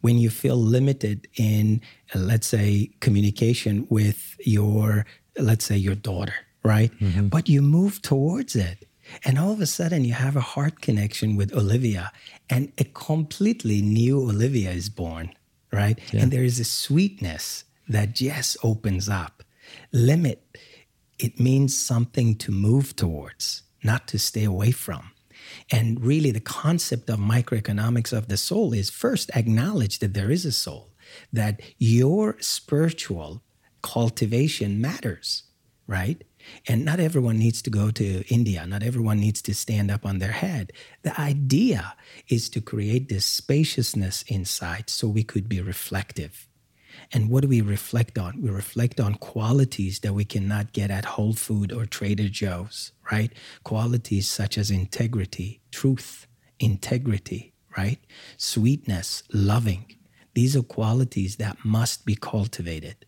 When 0.00 0.18
you 0.18 0.30
feel 0.30 0.56
limited 0.56 1.28
in, 1.36 1.82
let's 2.14 2.46
say, 2.46 2.90
communication 3.00 3.86
with 3.90 4.36
your, 4.40 5.04
let's 5.38 5.64
say, 5.64 5.76
your 5.76 5.94
daughter, 5.94 6.34
right? 6.64 6.90
Mm-hmm. 7.00 7.28
But 7.28 7.48
you 7.48 7.60
move 7.60 8.00
towards 8.00 8.56
it 8.56 8.88
and 9.24 9.38
all 9.38 9.52
of 9.52 9.60
a 9.60 9.66
sudden, 9.66 10.04
you 10.04 10.14
have 10.14 10.36
a 10.36 10.40
heart 10.40 10.80
connection 10.80 11.36
with 11.36 11.54
Olivia, 11.54 12.12
and 12.48 12.72
a 12.78 12.84
completely 12.84 13.82
new 13.82 14.20
Olivia 14.20 14.70
is 14.70 14.88
born, 14.88 15.32
right? 15.72 15.98
Yeah. 16.12 16.22
And 16.22 16.32
there 16.32 16.44
is 16.44 16.58
a 16.58 16.64
sweetness 16.64 17.64
that 17.88 18.14
just 18.14 18.56
opens 18.62 19.08
up. 19.08 19.42
Limit, 19.92 20.56
it 21.18 21.38
means 21.38 21.76
something 21.76 22.36
to 22.36 22.52
move 22.52 22.96
towards, 22.96 23.62
not 23.82 24.08
to 24.08 24.18
stay 24.18 24.44
away 24.44 24.70
from. 24.70 25.10
And 25.70 26.00
really, 26.04 26.30
the 26.30 26.40
concept 26.40 27.10
of 27.10 27.18
microeconomics 27.18 28.12
of 28.16 28.28
the 28.28 28.36
soul 28.36 28.72
is 28.72 28.90
first 28.90 29.30
acknowledge 29.34 29.98
that 29.98 30.14
there 30.14 30.30
is 30.30 30.44
a 30.44 30.52
soul, 30.52 30.90
that 31.32 31.60
your 31.78 32.36
spiritual 32.40 33.42
cultivation 33.82 34.80
matters, 34.80 35.44
right? 35.86 36.22
And 36.66 36.84
not 36.84 37.00
everyone 37.00 37.38
needs 37.38 37.62
to 37.62 37.70
go 37.70 37.90
to 37.90 38.24
India. 38.32 38.66
Not 38.66 38.82
everyone 38.82 39.18
needs 39.20 39.42
to 39.42 39.54
stand 39.54 39.90
up 39.90 40.04
on 40.04 40.18
their 40.18 40.32
head. 40.32 40.72
The 41.02 41.18
idea 41.20 41.94
is 42.28 42.48
to 42.50 42.60
create 42.60 43.08
this 43.08 43.24
spaciousness 43.24 44.22
inside 44.22 44.90
so 44.90 45.08
we 45.08 45.24
could 45.24 45.48
be 45.48 45.60
reflective. 45.60 46.48
And 47.12 47.30
what 47.30 47.42
do 47.42 47.48
we 47.48 47.60
reflect 47.60 48.18
on? 48.18 48.40
We 48.42 48.50
reflect 48.50 49.00
on 49.00 49.14
qualities 49.14 50.00
that 50.00 50.12
we 50.12 50.24
cannot 50.24 50.72
get 50.72 50.90
at 50.90 51.04
Whole 51.04 51.32
Food 51.32 51.72
or 51.72 51.86
Trader 51.86 52.28
Joe's, 52.28 52.92
right? 53.10 53.32
Qualities 53.64 54.28
such 54.28 54.58
as 54.58 54.70
integrity, 54.70 55.60
truth, 55.70 56.26
integrity, 56.58 57.52
right? 57.76 57.98
Sweetness, 58.36 59.22
loving. 59.32 59.96
These 60.34 60.56
are 60.56 60.62
qualities 60.62 61.36
that 61.36 61.64
must 61.64 62.04
be 62.04 62.14
cultivated. 62.14 63.06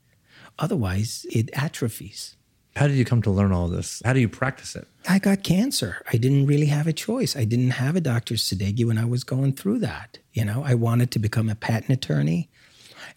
Otherwise, 0.58 1.26
it 1.30 1.50
atrophies. 1.52 2.36
How 2.76 2.86
did 2.86 2.96
you 2.96 3.04
come 3.04 3.22
to 3.22 3.30
learn 3.30 3.52
all 3.52 3.68
this? 3.68 4.00
How 4.04 4.12
do 4.12 4.20
you 4.20 4.28
practice 4.28 4.74
it? 4.74 4.88
I 5.08 5.18
got 5.18 5.42
cancer. 5.42 6.02
I 6.12 6.16
didn't 6.16 6.46
really 6.46 6.66
have 6.66 6.86
a 6.86 6.92
choice. 6.92 7.36
I 7.36 7.44
didn't 7.44 7.72
have 7.72 7.96
a 7.96 8.00
doctor's 8.00 8.42
Sadeghi 8.42 8.86
when 8.86 8.98
I 8.98 9.04
was 9.04 9.24
going 9.24 9.52
through 9.54 9.80
that. 9.80 10.18
You 10.32 10.44
know, 10.44 10.62
I 10.64 10.74
wanted 10.74 11.10
to 11.12 11.18
become 11.18 11.50
a 11.50 11.54
patent 11.54 11.90
attorney. 11.90 12.48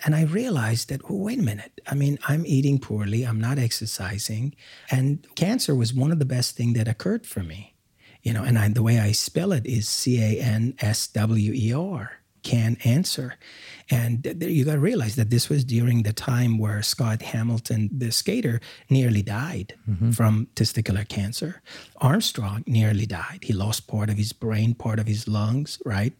And 0.03 0.13
I 0.13 0.23
realized 0.23 0.89
that, 0.89 1.01
oh, 1.09 1.15
wait 1.15 1.39
a 1.39 1.43
minute. 1.43 1.79
I 1.87 1.95
mean, 1.95 2.19
I'm 2.27 2.45
eating 2.45 2.79
poorly, 2.79 3.23
I'm 3.23 3.39
not 3.39 3.57
exercising. 3.57 4.55
And 4.91 5.25
cancer 5.35 5.73
was 5.73 5.93
one 5.93 6.11
of 6.11 6.19
the 6.19 6.25
best 6.25 6.57
things 6.57 6.77
that 6.77 6.89
occurred 6.89 7.25
for 7.25 7.41
me. 7.41 7.75
You 8.21 8.33
know, 8.33 8.43
and 8.43 8.57
I, 8.57 8.67
the 8.67 8.83
way 8.83 8.99
I 8.99 9.13
spell 9.13 9.53
it 9.53 9.65
is 9.65 9.87
C 9.87 10.21
A 10.21 10.41
N 10.41 10.73
S 10.79 11.07
W 11.07 11.53
E 11.53 11.73
R 11.73 12.19
can 12.45 12.77
answer. 12.85 13.35
And 13.89 14.25
you 14.39 14.63
got 14.63 14.73
to 14.73 14.79
realize 14.79 15.15
that 15.17 15.29
this 15.29 15.49
was 15.49 15.65
during 15.65 16.03
the 16.03 16.13
time 16.13 16.57
where 16.57 16.81
Scott 16.81 17.21
Hamilton, 17.21 17.89
the 17.91 18.11
skater, 18.11 18.61
nearly 18.89 19.21
died 19.21 19.75
mm-hmm. 19.89 20.11
from 20.11 20.47
testicular 20.55 21.07
cancer. 21.07 21.61
Armstrong 21.97 22.63
nearly 22.65 23.05
died. 23.05 23.39
He 23.41 23.51
lost 23.51 23.87
part 23.87 24.09
of 24.09 24.17
his 24.17 24.31
brain, 24.31 24.73
part 24.73 24.99
of 24.99 25.07
his 25.07 25.27
lungs, 25.27 25.81
right? 25.85 26.13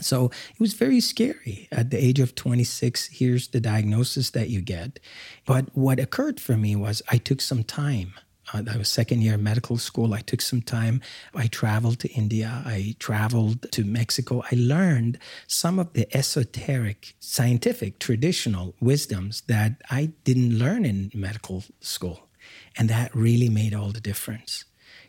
So 0.00 0.26
it 0.26 0.60
was 0.60 0.74
very 0.74 1.00
scary. 1.00 1.68
At 1.70 1.90
the 1.90 2.02
age 2.02 2.20
of 2.20 2.34
26, 2.34 3.08
here's 3.12 3.48
the 3.48 3.60
diagnosis 3.60 4.30
that 4.30 4.48
you 4.48 4.62
get. 4.62 4.98
But 5.46 5.66
what 5.74 6.00
occurred 6.00 6.40
for 6.40 6.56
me 6.56 6.74
was 6.74 7.02
I 7.08 7.18
took 7.18 7.40
some 7.40 7.64
time 7.64 8.14
Uh, 8.52 8.62
I 8.70 8.76
was 8.76 8.88
second 8.88 9.22
year 9.22 9.36
medical 9.36 9.78
school. 9.78 10.14
I 10.14 10.20
took 10.20 10.40
some 10.40 10.62
time. 10.62 11.00
I 11.34 11.46
traveled 11.46 11.98
to 12.00 12.08
India. 12.08 12.62
I 12.64 12.96
traveled 12.98 13.70
to 13.72 13.84
Mexico. 13.84 14.42
I 14.50 14.56
learned 14.56 15.18
some 15.46 15.78
of 15.78 15.92
the 15.92 16.06
esoteric, 16.16 17.14
scientific, 17.20 17.98
traditional 17.98 18.74
wisdoms 18.80 19.42
that 19.46 19.82
I 19.90 20.12
didn't 20.24 20.58
learn 20.58 20.84
in 20.84 21.10
medical 21.14 21.64
school. 21.80 22.28
And 22.76 22.88
that 22.88 23.14
really 23.14 23.48
made 23.48 23.74
all 23.74 23.90
the 23.90 24.00
difference. 24.00 24.64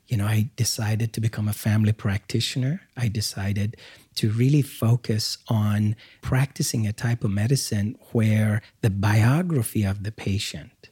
You 0.07 0.17
know, 0.17 0.25
I 0.25 0.49
decided 0.57 1.13
to 1.13 1.21
become 1.21 1.47
a 1.47 1.53
family 1.53 1.93
practitioner. 1.93 2.81
I 2.97 3.07
decided 3.07 3.77
to 4.15 4.29
really 4.29 4.61
focus 4.61 5.37
on 5.47 5.95
practicing 6.21 6.85
a 6.85 6.91
type 6.91 7.23
of 7.23 7.31
medicine 7.31 7.97
where 8.11 8.61
the 8.81 8.89
biography 8.89 9.83
of 9.83 10.03
the 10.03 10.11
patient 10.11 10.90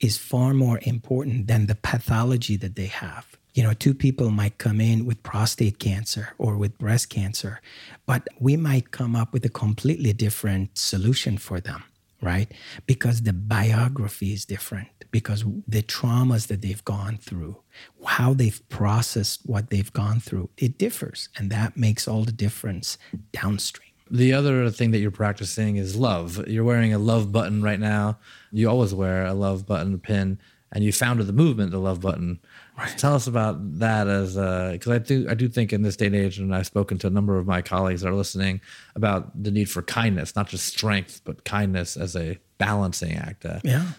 is 0.00 0.16
far 0.16 0.54
more 0.54 0.80
important 0.82 1.46
than 1.46 1.66
the 1.66 1.74
pathology 1.74 2.56
that 2.56 2.76
they 2.76 2.86
have. 2.86 3.26
You 3.54 3.64
know, 3.64 3.72
two 3.72 3.94
people 3.94 4.30
might 4.30 4.58
come 4.58 4.80
in 4.80 5.04
with 5.04 5.22
prostate 5.22 5.78
cancer 5.78 6.30
or 6.38 6.56
with 6.56 6.78
breast 6.78 7.10
cancer, 7.10 7.60
but 8.06 8.26
we 8.38 8.56
might 8.56 8.92
come 8.92 9.16
up 9.16 9.32
with 9.32 9.44
a 9.44 9.48
completely 9.48 10.12
different 10.12 10.78
solution 10.78 11.36
for 11.36 11.60
them, 11.60 11.82
right? 12.22 12.50
Because 12.86 13.22
the 13.22 13.32
biography 13.32 14.32
is 14.32 14.44
different, 14.44 14.88
because 15.10 15.44
the 15.66 15.82
traumas 15.82 16.46
that 16.46 16.62
they've 16.62 16.84
gone 16.84 17.18
through, 17.18 17.60
how 18.06 18.34
they've 18.34 18.66
processed 18.68 19.40
what 19.44 19.70
they've 19.70 19.92
gone 19.92 20.20
through, 20.20 20.48
it 20.56 20.78
differs. 20.78 21.28
And 21.36 21.50
that 21.50 21.76
makes 21.76 22.06
all 22.06 22.22
the 22.24 22.32
difference 22.32 22.98
downstream. 23.32 23.89
The 24.10 24.32
other 24.32 24.68
thing 24.70 24.90
that 24.90 24.98
you're 24.98 25.10
practicing 25.10 25.76
is 25.76 25.94
love. 25.96 26.46
You're 26.48 26.64
wearing 26.64 26.92
a 26.92 26.98
love 26.98 27.30
button 27.30 27.62
right 27.62 27.78
now. 27.78 28.18
You 28.50 28.68
always 28.68 28.92
wear 28.92 29.24
a 29.24 29.34
love 29.34 29.66
button 29.66 29.98
pin. 30.00 30.38
and 30.72 30.84
you 30.84 30.92
founded 30.92 31.26
the 31.26 31.32
movement, 31.32 31.72
the 31.72 31.78
Love 31.78 32.00
Button. 32.00 32.38
Right. 32.78 32.96
Tell 32.96 33.14
us 33.14 33.26
about 33.26 33.78
that, 33.80 34.08
as 34.08 34.34
because 34.72 34.92
I 34.92 34.98
do 34.98 35.26
I 35.28 35.34
do 35.34 35.48
think 35.48 35.72
in 35.72 35.82
this 35.82 35.96
day 35.96 36.06
and 36.06 36.14
age, 36.14 36.38
and 36.38 36.54
I've 36.54 36.66
spoken 36.66 36.96
to 36.98 37.06
a 37.06 37.10
number 37.10 37.36
of 37.38 37.46
my 37.46 37.60
colleagues 37.60 38.00
that 38.02 38.08
are 38.08 38.14
listening 38.14 38.60
about 38.94 39.42
the 39.42 39.50
need 39.50 39.68
for 39.68 39.82
kindness, 39.82 40.34
not 40.36 40.48
just 40.48 40.66
strength, 40.66 41.20
but 41.24 41.44
kindness 41.44 41.96
as 41.96 42.16
a 42.16 42.38
balancing 42.58 43.16
act. 43.16 43.44
Uh, 43.44 43.60
yeah, 43.64 43.92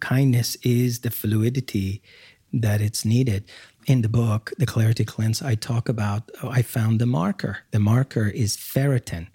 kindness 0.00 0.56
is 0.62 1.00
the 1.00 1.10
fluidity 1.10 2.02
that 2.52 2.80
it's 2.80 3.04
needed. 3.04 3.44
In 3.86 4.02
the 4.02 4.08
book, 4.08 4.52
The 4.58 4.66
Clarity 4.66 5.04
Cleanse, 5.04 5.40
I 5.40 5.54
talk 5.54 5.88
about 5.88 6.30
oh, 6.42 6.50
I 6.50 6.62
found 6.62 7.00
the 7.00 7.06
marker. 7.06 7.58
The 7.70 7.78
marker 7.78 8.26
is 8.26 8.56
ferritin. 8.56 9.28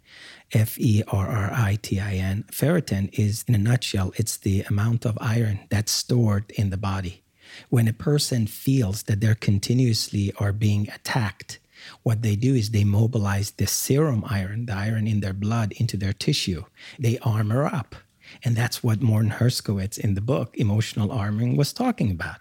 F 0.53 0.77
E 0.79 1.03
R 1.07 1.27
R 1.27 1.51
I 1.53 1.77
T 1.81 1.99
I 1.99 2.15
N. 2.15 2.45
Ferritin 2.51 3.09
is, 3.17 3.43
in 3.47 3.55
a 3.55 3.57
nutshell, 3.57 4.11
it's 4.15 4.37
the 4.37 4.61
amount 4.63 5.05
of 5.05 5.17
iron 5.21 5.59
that's 5.69 5.91
stored 5.91 6.51
in 6.51 6.69
the 6.69 6.77
body. 6.77 7.23
When 7.69 7.87
a 7.87 7.93
person 7.93 8.47
feels 8.47 9.03
that 9.03 9.19
they're 9.21 9.35
continuously 9.35 10.33
are 10.37 10.53
being 10.53 10.89
attacked, 10.89 11.59
what 12.03 12.21
they 12.21 12.35
do 12.35 12.53
is 12.55 12.69
they 12.69 12.83
mobilize 12.83 13.51
the 13.51 13.67
serum 13.67 14.23
iron, 14.27 14.65
the 14.67 14.73
iron 14.73 15.07
in 15.07 15.19
their 15.19 15.33
blood, 15.33 15.73
into 15.73 15.97
their 15.97 16.13
tissue. 16.13 16.63
They 16.99 17.17
armor 17.19 17.65
up. 17.65 17.95
And 18.43 18.55
that's 18.55 18.81
what 18.81 19.01
Morton 19.01 19.31
Herskowitz 19.31 19.97
in 19.97 20.13
the 20.13 20.21
book, 20.21 20.55
Emotional 20.57 21.09
Armoring, 21.09 21.57
was 21.57 21.73
talking 21.73 22.11
about. 22.11 22.37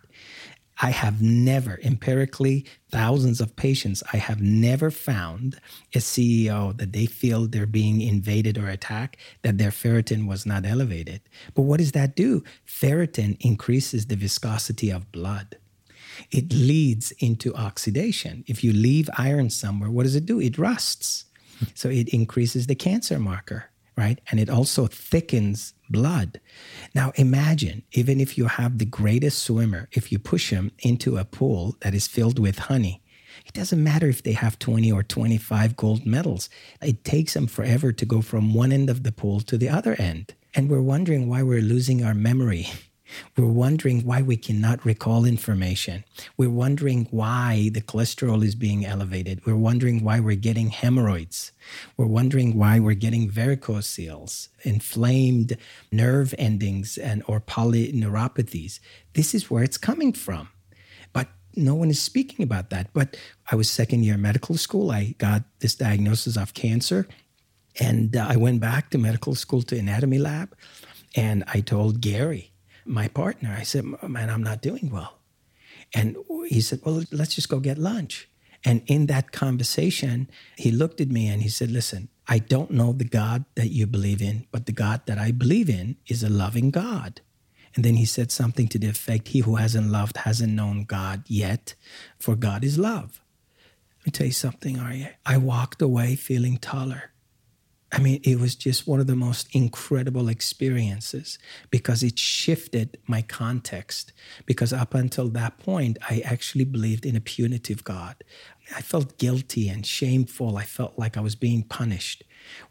I 0.83 0.91
have 0.91 1.21
never, 1.21 1.79
empirically, 1.83 2.67
thousands 2.91 3.41
of 3.41 3.55
patients, 3.57 4.03
I 4.13 4.17
have 4.17 4.41
never 4.41 4.91
found 4.91 5.61
a 5.95 5.99
CEO 5.99 6.77
that 6.79 6.93
they 6.93 7.07
feel 7.07 7.47
they're 7.47 7.67
being 7.67 8.01
invaded 8.01 8.57
or 8.57 8.69
attacked, 8.69 9.17
that 9.43 9.59
their 9.59 9.71
ferritin 9.71 10.27
was 10.27 10.47
not 10.47 10.65
elevated. 10.65 11.21
But 11.55 11.63
what 11.63 11.79
does 11.79 11.93
that 11.93 12.17
do? 12.17 12.43
Ferritin 12.67 13.37
increases 13.41 14.07
the 14.07 14.17
viscosity 14.17 14.91
of 14.91 15.13
blood. 15.13 15.59
It 16.31 16.53
leads 16.53 17.13
into 17.13 17.55
oxidation. 17.55 18.45
If 18.47 18.65
you 18.65 18.73
leave 18.73 19.09
iron 19.17 19.51
somewhere, 19.51 19.91
what 19.91 20.05
does 20.05 20.17
it 20.17 20.27
do? 20.27 20.41
It 20.41 20.59
rusts. 20.59 21.27
So 21.75 21.89
it 21.91 22.09
increases 22.09 22.67
the 22.67 22.75
cancer 22.75 23.19
marker 23.19 23.71
right? 24.01 24.21
And 24.31 24.41
it 24.41 24.49
also 24.49 24.87
thickens 24.87 25.75
blood. 25.91 26.41
Now 26.95 27.13
imagine, 27.17 27.83
even 27.93 28.21
if 28.21 28.39
you 28.39 28.47
have 28.47 28.79
the 28.79 28.85
greatest 28.85 29.43
swimmer, 29.43 29.89
if 29.93 30.11
you 30.13 30.19
push 30.19 30.51
him 30.51 30.73
into 30.79 31.17
a 31.17 31.25
pool 31.25 31.77
that 31.81 31.95
is 31.95 32.07
filled 32.07 32.39
with 32.39 32.59
honey, 32.59 33.03
it 33.47 33.55
doesn't 33.55 33.83
matter 33.83 34.09
if 34.09 34.23
they 34.23 34.33
have 34.33 34.59
20 34.59 34.93
or 34.93 35.03
25 35.03 35.77
gold 35.77 36.07
medals. 36.07 36.49
It 36.83 37.05
takes 37.05 37.35
them 37.35 37.47
forever 37.47 37.93
to 37.93 38.05
go 38.05 38.23
from 38.23 38.55
one 38.55 38.73
end 38.73 38.91
of 38.91 39.03
the 39.03 39.13
pool 39.13 39.41
to 39.41 39.57
the 39.57 39.69
other 39.69 39.95
end. 39.99 40.35
And 40.55 40.69
we're 40.69 40.83
wondering 40.83 41.29
why 41.29 41.43
we're 41.43 41.63
losing 41.63 42.05
our 42.05 42.15
memory 42.15 42.69
we're 43.37 43.47
wondering 43.47 44.05
why 44.05 44.23
we 44.23 44.37
cannot 44.37 44.85
recall 44.85 45.25
information. 45.25 46.05
We're 46.37 46.51
wondering 46.51 47.07
why 47.11 47.71
the 47.73 47.81
cholesterol 47.81 48.45
is 48.45 48.55
being 48.55 48.85
elevated. 48.85 49.45
We're 49.47 49.57
wondering 49.57 50.05
why 50.05 50.21
we're 50.21 50.37
getting 50.37 50.71
hemorrhoids. 50.71 51.53
We're 51.97 52.07
wondering 52.07 52.57
why 52.57 52.81
we're 52.81 52.95
getting 52.95 53.31
varicocele, 53.31 54.49
inflamed 54.63 55.57
nerve 55.91 56.35
endings, 56.39 56.99
and 56.99 57.23
or 57.27 57.41
polyneuropathies. 57.41 58.81
This 59.15 59.35
is 59.35 59.51
where 59.51 59.63
it's 59.63 59.79
coming 59.79 60.13
from. 60.13 60.49
But 61.13 61.29
no 61.57 61.75
one 61.75 61.91
is 61.91 62.01
speaking 62.01 62.43
about 62.43 62.71
that. 62.71 62.93
But 62.93 63.17
I 63.51 63.57
was 63.57 63.71
second 63.71 64.05
year 64.05 64.17
medical 64.17 64.57
school. 64.57 64.91
I 64.91 65.15
got 65.19 65.43
this 65.61 65.75
diagnosis 65.75 66.37
of 66.37 66.55
cancer. 66.55 67.07
And 67.79 68.17
uh, 68.17 68.27
I 68.29 68.37
went 68.37 68.61
back 68.61 68.91
to 68.91 68.99
medical 68.99 69.35
school 69.35 69.63
to 69.63 69.79
anatomy 69.79 70.19
lab. 70.19 70.57
And 71.17 71.45
I 71.49 71.61
told 71.61 72.01
Gary, 72.01 72.50
my 72.91 73.09
partner, 73.09 73.57
I 73.59 73.63
said, 73.63 73.85
Man, 74.07 74.29
I'm 74.29 74.43
not 74.43 74.63
doing 74.63 74.91
well. 74.91 75.19
And 75.95 76.17
he 76.49 76.61
said, 76.61 76.81
Well, 76.85 77.05
let's 77.11 77.35
just 77.35 77.49
go 77.49 77.61
get 77.61 77.79
lunch. 77.79 78.29
And 78.65 78.83
in 78.87 79.07
that 79.07 79.33
conversation, 79.33 80.29
he 80.57 80.71
looked 80.71 81.01
at 81.01 81.09
me 81.09 81.29
and 81.29 81.41
he 81.43 81.49
said, 81.49 81.71
Listen, 81.71 82.09
I 82.29 82.39
don't 82.39 82.71
know 82.71 82.93
the 82.93 83.05
God 83.05 83.45
that 83.55 83.69
you 83.69 83.87
believe 83.87 84.21
in, 84.21 84.47
but 84.51 84.67
the 84.67 84.73
God 84.73 85.03
that 85.07 85.19
I 85.19 85.31
believe 85.31 85.71
in 85.71 85.97
is 86.07 86.23
a 86.23 86.29
loving 86.29 86.71
God. 86.71 87.21
And 87.75 87.85
then 87.85 87.95
he 87.95 88.05
said 88.05 88.33
something 88.33 88.69
to 88.69 88.79
the 88.79 88.89
effect, 88.89 89.29
He 89.29 89.41
who 89.41 89.57
hasn't 89.57 89.91
loved 89.91 90.19
hasn't 90.19 90.53
known 90.53 90.85
God 90.85 91.23
yet, 91.27 91.75
for 92.19 92.35
God 92.35 92.65
is 92.65 92.79
love. 92.79 93.21
Let 94.01 94.07
me 94.07 94.13
tell 94.13 94.27
you 94.27 94.33
something, 94.33 94.77
Aryeh. 94.77 95.15
I 95.25 95.37
walked 95.37 95.81
away 95.81 96.17
feeling 96.17 96.57
taller. 96.57 97.13
I 97.93 97.99
mean, 97.99 98.21
it 98.23 98.39
was 98.39 98.55
just 98.55 98.87
one 98.87 99.01
of 99.01 99.09
the 99.09 99.17
most 99.17 99.49
incredible 99.55 100.29
experiences 100.29 101.39
because 101.71 102.03
it 102.05 102.19
shifted 102.19 102.99
my 103.07 103.21
context. 103.23 104.13
Because 104.47 104.73
up 104.73 104.95
until 104.95 105.29
that 105.31 105.59
point, 105.59 105.99
I 106.09 106.21
actually 106.25 106.65
believed 106.65 107.05
in 107.05 107.17
a 107.17 107.21
punitive 107.21 107.83
God. 107.83 108.23
I 108.77 108.81
felt 108.81 109.19
guilty 109.19 109.69
and 109.69 109.85
shameful. 109.85 110.57
I 110.57 110.65
felt 110.65 110.99
like 110.99 111.17
I 111.17 111.21
was 111.21 111.35
being 111.35 111.65
punished. 111.65 112.23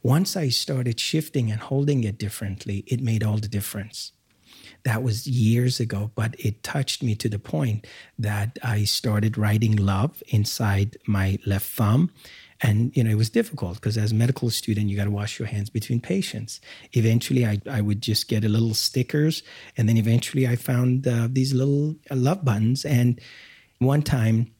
Once 0.02 0.38
I 0.38 0.50
started 0.50 1.00
shifting 1.00 1.52
and 1.52 1.60
holding 1.60 2.04
it 2.06 2.18
differently, 2.18 2.86
it 2.88 3.02
made 3.02 3.24
all 3.24 3.38
the 3.38 3.50
difference. 3.50 4.14
That 4.84 5.04
was 5.04 5.28
years 5.28 5.82
ago, 5.82 6.12
but 6.16 6.36
it 6.40 6.64
touched 6.64 7.04
me 7.04 7.16
to 7.16 7.28
the 7.28 7.40
point 7.40 7.86
that 8.18 8.58
I 8.64 8.86
started 8.86 9.38
writing 9.38 9.76
love 9.76 10.24
inside 10.30 10.98
my 11.06 11.38
left 11.46 11.70
thumb 11.70 12.12
and 12.62 12.96
you 12.96 13.04
know 13.04 13.10
it 13.10 13.16
was 13.16 13.30
difficult 13.30 13.76
because 13.76 13.98
as 13.98 14.12
a 14.12 14.16
medical 14.16 14.50
student 14.50 14.90
you 14.90 14.98
got 14.98 15.06
to 15.06 15.12
wash 15.12 15.40
your 15.40 15.48
hands 15.48 15.70
between 15.70 16.00
patients. 16.00 16.60
Eventually 16.94 17.46
I, 17.46 17.62
I 17.70 17.82
would 17.82 18.02
just 18.02 18.28
get 18.28 18.44
a 18.44 18.50
little 18.50 18.74
stickers 18.74 19.44
and 19.78 19.88
then 19.88 19.98
eventually 19.98 20.48
i 20.48 20.56
found 20.56 21.08
uh, 21.08 21.28
these 21.32 21.54
little 21.54 21.96
uh, 22.12 22.16
love 22.16 22.44
buttons. 22.44 22.86
And 22.86 23.20
one 23.80 24.02
time 24.02 24.52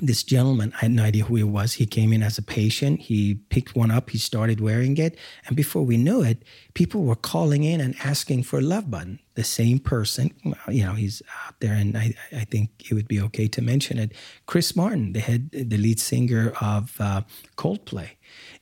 this 0.00 0.22
gentleman, 0.22 0.72
I 0.76 0.86
had 0.86 0.92
no 0.92 1.02
idea 1.02 1.24
who 1.24 1.34
he 1.34 1.42
was. 1.42 1.74
He 1.74 1.86
came 1.86 2.12
in 2.12 2.22
as 2.22 2.38
a 2.38 2.42
patient. 2.42 3.00
He 3.00 3.34
picked 3.34 3.74
one 3.74 3.90
up. 3.90 4.10
He 4.10 4.18
started 4.18 4.60
wearing 4.60 4.96
it. 4.96 5.18
And 5.46 5.56
before 5.56 5.84
we 5.84 5.96
knew 5.96 6.22
it, 6.22 6.44
people 6.74 7.02
were 7.02 7.16
calling 7.16 7.64
in 7.64 7.80
and 7.80 7.96
asking 8.04 8.44
for 8.44 8.58
a 8.58 8.62
love 8.62 8.90
button. 8.90 9.18
The 9.34 9.44
same 9.44 9.78
person, 9.78 10.32
you 10.68 10.84
know, 10.84 10.94
he's 10.94 11.22
out 11.46 11.54
there, 11.60 11.74
and 11.74 11.96
I, 11.96 12.14
I 12.32 12.44
think 12.44 12.70
it 12.90 12.94
would 12.94 13.06
be 13.06 13.20
okay 13.20 13.46
to 13.48 13.62
mention 13.62 13.98
it. 13.98 14.12
Chris 14.46 14.74
Martin, 14.74 15.12
the 15.12 15.20
head, 15.20 15.50
the 15.52 15.76
lead 15.76 16.00
singer 16.00 16.52
of 16.60 16.96
uh, 16.98 17.22
Coldplay. 17.56 18.10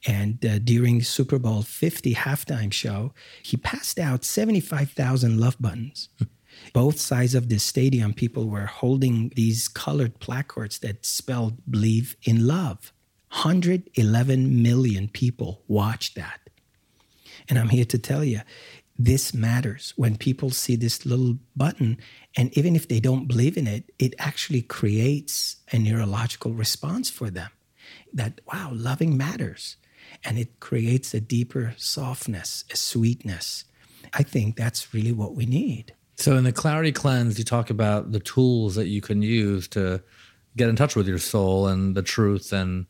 And 0.07 0.45
uh, 0.45 0.59
during 0.59 1.03
Super 1.03 1.39
Bowl 1.39 1.63
50 1.63 2.15
halftime 2.15 2.73
show, 2.73 3.13
he 3.43 3.57
passed 3.57 3.99
out 3.99 4.25
75,000 4.25 5.41
love 5.41 5.57
buttons. 5.59 6.09
Both 6.73 6.99
sides 6.99 7.35
of 7.35 7.49
the 7.49 7.59
stadium, 7.59 8.13
people 8.13 8.49
were 8.49 8.67
holding 8.67 9.33
these 9.35 9.69
colored 9.69 10.19
placards 10.21 10.79
that 10.81 11.05
spelled 11.05 11.59
believe 11.71 12.17
in 12.25 12.47
love. 12.47 12.93
111 13.31 14.63
million 14.63 15.09
people 15.09 15.63
watched 15.69 16.15
that. 16.15 16.41
And 17.49 17.59
I'm 17.59 17.69
here 17.69 17.85
to 17.85 17.99
tell 17.99 18.25
you, 18.25 18.41
this 18.99 19.35
matters 19.35 19.93
when 19.97 20.17
people 20.17 20.51
see 20.51 20.75
this 20.75 21.05
little 21.05 21.37
button. 21.55 21.99
And 22.37 22.57
even 22.57 22.75
if 22.75 22.89
they 22.89 23.01
don't 23.01 23.29
believe 23.29 23.57
in 23.57 23.67
it, 23.67 23.93
it 23.99 24.15
actually 24.19 24.63
creates 24.63 25.57
a 25.71 25.79
neurological 25.79 26.53
response 26.55 27.11
for 27.11 27.29
them 27.31 27.51
that, 28.13 28.41
wow, 28.51 28.71
loving 28.73 29.17
matters. 29.17 29.77
And 30.25 30.39
it 30.39 30.61
creates 30.61 31.13
a 31.13 31.21
deeper 31.21 31.75
softness, 31.77 32.65
a 32.73 32.77
sweetness. 32.77 33.65
I 34.15 34.23
think 34.23 34.57
that's 34.57 34.95
really 34.95 35.13
what 35.13 35.35
we 35.35 35.47
need. 35.47 35.93
So 36.17 36.37
in 36.37 36.45
the 36.45 36.53
clarity 36.53 36.93
cleanse, 36.93 37.39
you 37.39 37.45
talk 37.45 37.69
about 37.71 38.13
the 38.13 38.21
tools 38.21 38.75
that 38.75 38.89
you 38.89 39.01
can 39.01 39.23
use 39.23 39.69
to 39.69 40.03
get 40.57 40.69
in 40.69 40.77
touch 40.77 40.97
with 40.97 41.07
your 41.07 41.19
soul 41.19 41.69
and 41.69 41.95
the 41.95 42.03
truth 42.03 42.53
and 42.53 42.87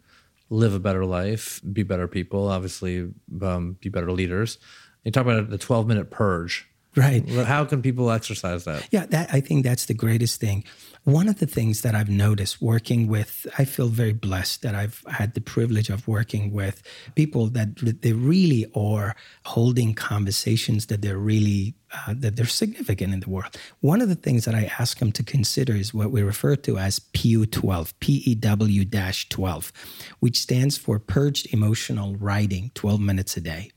live 0.48 0.74
a 0.74 0.78
better 0.78 1.04
life, 1.04 1.60
be 1.72 1.82
better 1.82 2.06
people, 2.06 2.48
obviously 2.48 3.12
um, 3.42 3.76
be 3.80 3.88
better 3.88 4.12
leaders. 4.12 4.58
You 5.04 5.10
talk 5.10 5.26
about 5.26 5.50
the 5.50 5.58
12 5.58 5.86
minute 5.86 6.10
purge. 6.10 6.68
Right. 6.96 7.24
Well, 7.28 7.44
how 7.44 7.64
can 7.66 7.82
people 7.82 8.10
exercise 8.10 8.64
that? 8.64 8.88
Yeah, 8.90 9.04
that 9.06 9.28
I 9.32 9.40
think 9.40 9.64
that's 9.64 9.84
the 9.84 9.94
greatest 9.94 10.40
thing. 10.40 10.64
One 11.04 11.28
of 11.28 11.38
the 11.38 11.46
things 11.46 11.82
that 11.82 11.94
I've 11.94 12.08
noticed 12.08 12.60
working 12.60 13.06
with, 13.06 13.46
I 13.58 13.64
feel 13.64 13.88
very 13.88 14.14
blessed 14.14 14.62
that 14.62 14.74
I've 14.74 15.04
had 15.06 15.34
the 15.34 15.40
privilege 15.40 15.90
of 15.90 16.08
working 16.08 16.52
with 16.52 16.82
people 17.14 17.48
that 17.48 17.76
they 18.02 18.12
really 18.12 18.66
are 18.74 19.14
holding 19.44 19.94
conversations 19.94 20.86
that 20.86 21.02
they're 21.02 21.18
really 21.18 21.76
uh, 21.92 22.14
that 22.16 22.34
they're 22.34 22.46
significant 22.46 23.12
in 23.12 23.20
the 23.20 23.30
world. 23.30 23.56
One 23.80 24.00
of 24.00 24.08
the 24.08 24.16
things 24.16 24.44
that 24.46 24.54
I 24.54 24.72
ask 24.78 24.98
them 24.98 25.12
to 25.12 25.22
consider 25.22 25.74
is 25.74 25.94
what 25.94 26.10
we 26.10 26.22
refer 26.22 26.56
to 26.56 26.78
as 26.78 26.98
PEW12, 26.98 27.92
PEW 28.00 29.28
12, 29.28 29.72
which 30.20 30.40
stands 30.40 30.76
for 30.76 30.98
Purged 30.98 31.52
Emotional 31.52 32.16
Writing, 32.16 32.72
12 32.74 33.00
minutes 33.00 33.36
a 33.36 33.40
day. 33.40 33.70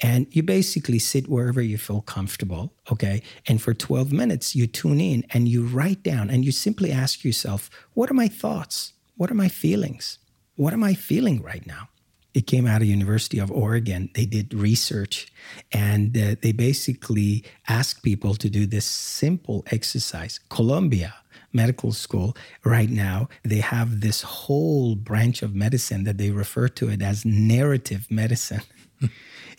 And 0.00 0.26
you 0.30 0.42
basically 0.42 0.98
sit 0.98 1.28
wherever 1.28 1.60
you 1.60 1.78
feel 1.78 2.00
comfortable, 2.00 2.72
okay? 2.90 3.22
And 3.46 3.60
for 3.60 3.74
12 3.74 4.12
minutes, 4.12 4.54
you 4.54 4.66
tune 4.66 5.00
in 5.00 5.24
and 5.30 5.48
you 5.48 5.64
write 5.64 6.02
down 6.02 6.30
and 6.30 6.44
you 6.44 6.52
simply 6.52 6.92
ask 6.92 7.24
yourself, 7.24 7.70
what 7.94 8.10
are 8.10 8.14
my 8.14 8.28
thoughts? 8.28 8.92
What 9.16 9.30
are 9.30 9.34
my 9.34 9.48
feelings? 9.48 10.18
What 10.56 10.72
am 10.72 10.84
I 10.84 10.94
feeling 10.94 11.42
right 11.42 11.66
now? 11.66 11.88
It 12.34 12.48
came 12.48 12.66
out 12.66 12.82
of 12.82 12.88
University 12.88 13.38
of 13.38 13.50
Oregon. 13.52 14.10
They 14.14 14.26
did 14.26 14.52
research 14.52 15.32
and 15.72 16.16
uh, 16.16 16.34
they 16.42 16.50
basically 16.50 17.44
asked 17.68 18.02
people 18.02 18.34
to 18.34 18.50
do 18.50 18.66
this 18.66 18.84
simple 18.84 19.64
exercise. 19.70 20.40
Columbia 20.50 21.14
Medical 21.52 21.92
School 21.92 22.36
right 22.64 22.90
now, 22.90 23.28
they 23.44 23.60
have 23.60 24.00
this 24.00 24.22
whole 24.22 24.96
branch 24.96 25.42
of 25.42 25.54
medicine 25.54 26.02
that 26.04 26.18
they 26.18 26.30
refer 26.30 26.66
to 26.68 26.90
it 26.90 27.00
as 27.00 27.24
narrative 27.24 28.08
medicine. 28.10 28.62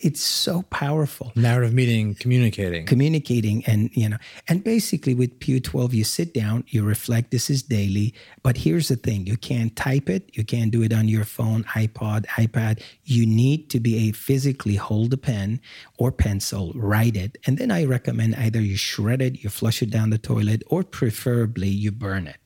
It's 0.00 0.20
so 0.20 0.62
powerful. 0.62 1.32
Narrative 1.36 1.72
meaning 1.72 2.14
communicating. 2.14 2.86
Communicating 2.86 3.64
and, 3.66 3.90
you 3.94 4.08
know, 4.08 4.18
and 4.48 4.62
basically 4.62 5.14
with 5.14 5.38
Pew 5.40 5.60
12, 5.60 5.94
you 5.94 6.04
sit 6.04 6.34
down, 6.34 6.64
you 6.68 6.84
reflect, 6.84 7.30
this 7.30 7.48
is 7.48 7.62
daily. 7.62 8.14
But 8.42 8.58
here's 8.58 8.88
the 8.88 8.96
thing 8.96 9.26
you 9.26 9.36
can't 9.36 9.74
type 9.74 10.10
it, 10.10 10.30
you 10.36 10.44
can't 10.44 10.70
do 10.70 10.82
it 10.82 10.92
on 10.92 11.08
your 11.08 11.24
phone, 11.24 11.64
iPod, 11.64 12.26
iPad. 12.26 12.82
You 13.04 13.26
need 13.26 13.70
to 13.70 13.80
be 13.80 14.08
a 14.08 14.12
physically 14.12 14.76
hold 14.76 15.12
a 15.12 15.16
pen 15.16 15.60
or 15.98 16.12
pencil, 16.12 16.72
write 16.74 17.16
it. 17.16 17.38
And 17.46 17.58
then 17.58 17.70
I 17.70 17.84
recommend 17.84 18.36
either 18.36 18.60
you 18.60 18.76
shred 18.76 19.22
it, 19.22 19.42
you 19.42 19.50
flush 19.50 19.82
it 19.82 19.90
down 19.90 20.10
the 20.10 20.18
toilet, 20.18 20.62
or 20.66 20.82
preferably 20.82 21.68
you 21.68 21.90
burn 21.90 22.26
it. 22.26 22.45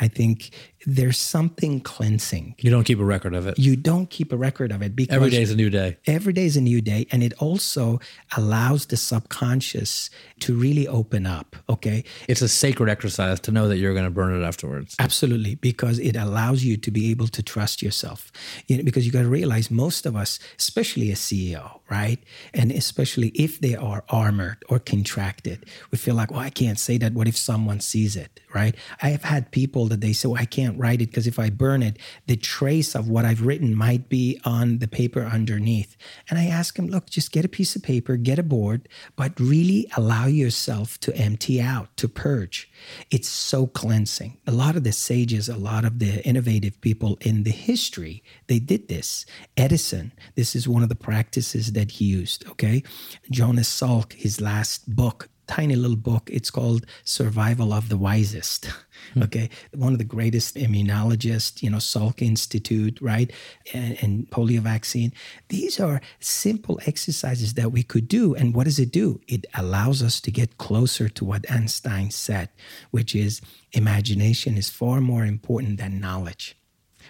I 0.00 0.08
think 0.08 0.50
there's 0.86 1.18
something 1.18 1.80
cleansing. 1.80 2.56
You 2.58 2.70
don't 2.70 2.84
keep 2.84 2.98
a 2.98 3.04
record 3.04 3.34
of 3.34 3.46
it. 3.46 3.58
You 3.58 3.76
don't 3.76 4.10
keep 4.10 4.32
a 4.32 4.36
record 4.36 4.72
of 4.72 4.82
it 4.82 4.96
because 4.96 5.14
every 5.14 5.30
day 5.30 5.42
is 5.42 5.50
a 5.50 5.56
new 5.56 5.70
day. 5.70 5.96
Every 6.06 6.32
day 6.32 6.44
is 6.44 6.56
a 6.56 6.60
new 6.60 6.80
day. 6.80 7.06
And 7.12 7.22
it 7.22 7.32
also 7.38 8.00
allows 8.36 8.86
the 8.86 8.96
subconscious 8.96 10.10
to 10.40 10.54
really 10.54 10.88
open 10.88 11.26
up. 11.26 11.56
Okay. 11.68 12.04
It's 12.28 12.42
a 12.42 12.48
sacred 12.48 12.88
exercise 12.88 13.38
to 13.40 13.52
know 13.52 13.68
that 13.68 13.78
you're 13.78 13.92
going 13.92 14.04
to 14.04 14.10
burn 14.10 14.40
it 14.40 14.44
afterwards. 14.44 14.96
Absolutely. 14.98 15.54
Because 15.56 15.98
it 15.98 16.16
allows 16.16 16.64
you 16.64 16.76
to 16.76 16.90
be 16.90 17.10
able 17.10 17.28
to 17.28 17.42
trust 17.42 17.82
yourself. 17.82 18.32
You 18.66 18.78
know, 18.78 18.82
because 18.82 19.06
you 19.06 19.12
got 19.12 19.22
to 19.22 19.28
realize 19.28 19.70
most 19.70 20.06
of 20.06 20.16
us, 20.16 20.38
especially 20.58 21.10
a 21.10 21.14
CEO, 21.14 21.80
right? 21.96 22.20
And 22.54 22.72
especially 22.72 23.28
if 23.46 23.60
they 23.60 23.76
are 23.76 24.02
armored 24.08 24.60
or 24.70 24.78
contracted, 24.78 25.58
we 25.90 25.98
feel 25.98 26.16
like, 26.16 26.30
well, 26.32 26.40
I 26.40 26.50
can't 26.62 26.78
say 26.78 26.96
that. 26.98 27.12
What 27.12 27.28
if 27.28 27.36
someone 27.36 27.80
sees 27.80 28.16
it, 28.16 28.40
right? 28.54 28.74
I 29.02 29.08
have 29.10 29.24
had 29.24 29.52
people 29.60 29.84
that 29.88 30.00
they 30.00 30.14
say, 30.14 30.28
well, 30.28 30.40
I 30.40 30.46
can't 30.46 30.72
can't 30.72 30.80
write 30.80 31.02
it 31.02 31.10
because 31.10 31.26
if 31.26 31.38
I 31.38 31.50
burn 31.50 31.82
it, 31.82 31.98
the 32.26 32.36
trace 32.36 32.94
of 32.94 33.08
what 33.08 33.24
I've 33.24 33.44
written 33.44 33.74
might 33.74 34.08
be 34.08 34.40
on 34.44 34.78
the 34.78 34.88
paper 34.88 35.22
underneath. 35.22 35.96
And 36.30 36.38
I 36.38 36.46
ask 36.46 36.76
them, 36.76 36.86
look, 36.86 37.10
just 37.10 37.32
get 37.32 37.44
a 37.44 37.48
piece 37.48 37.76
of 37.76 37.82
paper, 37.82 38.16
get 38.16 38.38
a 38.38 38.42
board, 38.42 38.88
but 39.16 39.38
really 39.38 39.86
allow 39.96 40.26
yourself 40.26 40.98
to 41.00 41.16
empty 41.16 41.60
out, 41.60 41.96
to 41.96 42.08
purge. 42.08 42.70
It's 43.10 43.28
so 43.28 43.66
cleansing. 43.66 44.38
A 44.46 44.52
lot 44.52 44.76
of 44.76 44.84
the 44.84 44.92
sages, 44.92 45.48
a 45.48 45.56
lot 45.56 45.84
of 45.84 45.98
the 45.98 46.24
innovative 46.26 46.80
people 46.80 47.18
in 47.20 47.42
the 47.42 47.50
history, 47.50 48.22
they 48.46 48.58
did 48.58 48.88
this. 48.88 49.26
Edison, 49.56 50.12
this 50.34 50.54
is 50.54 50.68
one 50.68 50.82
of 50.82 50.88
the 50.88 50.94
practices 50.94 51.72
that 51.72 51.81
he 51.90 52.04
used, 52.04 52.46
okay? 52.48 52.82
Jonas 53.30 53.68
Salk, 53.68 54.12
his 54.12 54.40
last 54.40 54.94
book, 54.94 55.28
tiny 55.46 55.76
little 55.76 55.96
book. 55.96 56.30
It's 56.32 56.50
called 56.50 56.86
Survival 57.04 57.72
of 57.72 57.88
the 57.88 57.98
Wisest. 57.98 58.70
Hmm. 59.14 59.24
Okay. 59.24 59.50
One 59.74 59.92
of 59.92 59.98
the 59.98 60.04
greatest 60.04 60.54
immunologists, 60.56 61.62
you 61.62 61.70
know, 61.70 61.78
Salk 61.78 62.22
Institute, 62.22 62.98
right? 63.00 63.32
And, 63.74 64.02
and, 64.02 64.30
polio 64.30 64.60
vaccine. 64.60 65.12
These 65.48 65.80
are 65.80 66.00
simple 66.20 66.80
exercises 66.86 67.54
that 67.54 67.72
we 67.72 67.82
could 67.82 68.06
do. 68.06 68.34
And 68.34 68.54
what 68.54 68.64
does 68.64 68.78
it 68.78 68.92
do? 68.92 69.20
It 69.26 69.44
allows 69.54 70.02
us 70.02 70.20
to 70.20 70.30
get 70.30 70.58
closer 70.58 71.08
to 71.08 71.24
what 71.24 71.50
Einstein 71.50 72.10
said, 72.12 72.48
which 72.92 73.14
is 73.14 73.40
imagination 73.72 74.56
is 74.56 74.70
far 74.70 75.00
more 75.00 75.24
important 75.24 75.78
than 75.78 76.00
knowledge. 76.00 76.56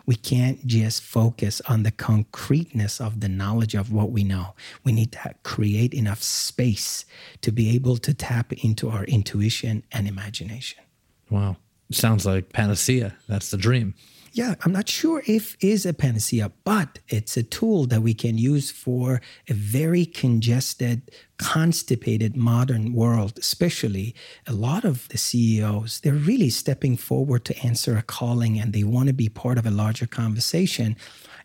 We 0.06 0.16
can't 0.16 0.66
just 0.66 1.02
focus 1.02 1.60
on 1.68 1.82
the 1.82 1.90
concreteness 1.90 3.00
of 3.00 3.20
the 3.20 3.28
knowledge 3.28 3.74
of 3.74 3.92
what 3.92 4.10
we 4.10 4.24
know. 4.24 4.54
We 4.84 4.92
need 4.92 5.12
to 5.12 5.34
create 5.42 5.94
enough 5.94 6.22
space 6.22 7.04
to 7.42 7.52
be 7.52 7.74
able 7.74 7.96
to 7.98 8.14
tap 8.14 8.52
into 8.52 8.90
our 8.90 9.04
intuition 9.04 9.84
and 9.92 10.08
imagination. 10.08 10.82
Wow. 11.30 11.56
Sounds 11.90 12.24
like 12.24 12.52
panacea. 12.52 13.16
That's 13.28 13.50
the 13.50 13.56
dream 13.56 13.94
yeah, 14.32 14.54
I'm 14.62 14.72
not 14.72 14.88
sure 14.88 15.22
if 15.26 15.56
is 15.62 15.84
a 15.84 15.92
panacea, 15.92 16.50
but 16.64 16.98
it's 17.08 17.36
a 17.36 17.42
tool 17.42 17.86
that 17.86 18.00
we 18.00 18.14
can 18.14 18.38
use 18.38 18.70
for 18.70 19.20
a 19.48 19.52
very 19.52 20.06
congested, 20.06 21.10
constipated 21.36 22.34
modern 22.34 22.94
world, 22.94 23.38
especially 23.38 24.14
a 24.46 24.54
lot 24.54 24.84
of 24.84 25.06
the 25.08 25.18
CEOs, 25.18 26.00
they're 26.00 26.14
really 26.14 26.48
stepping 26.48 26.96
forward 26.96 27.44
to 27.44 27.58
answer 27.58 27.96
a 27.96 28.02
calling 28.02 28.58
and 28.58 28.72
they 28.72 28.84
want 28.84 29.08
to 29.08 29.12
be 29.12 29.28
part 29.28 29.58
of 29.58 29.66
a 29.66 29.70
larger 29.70 30.06
conversation. 30.06 30.96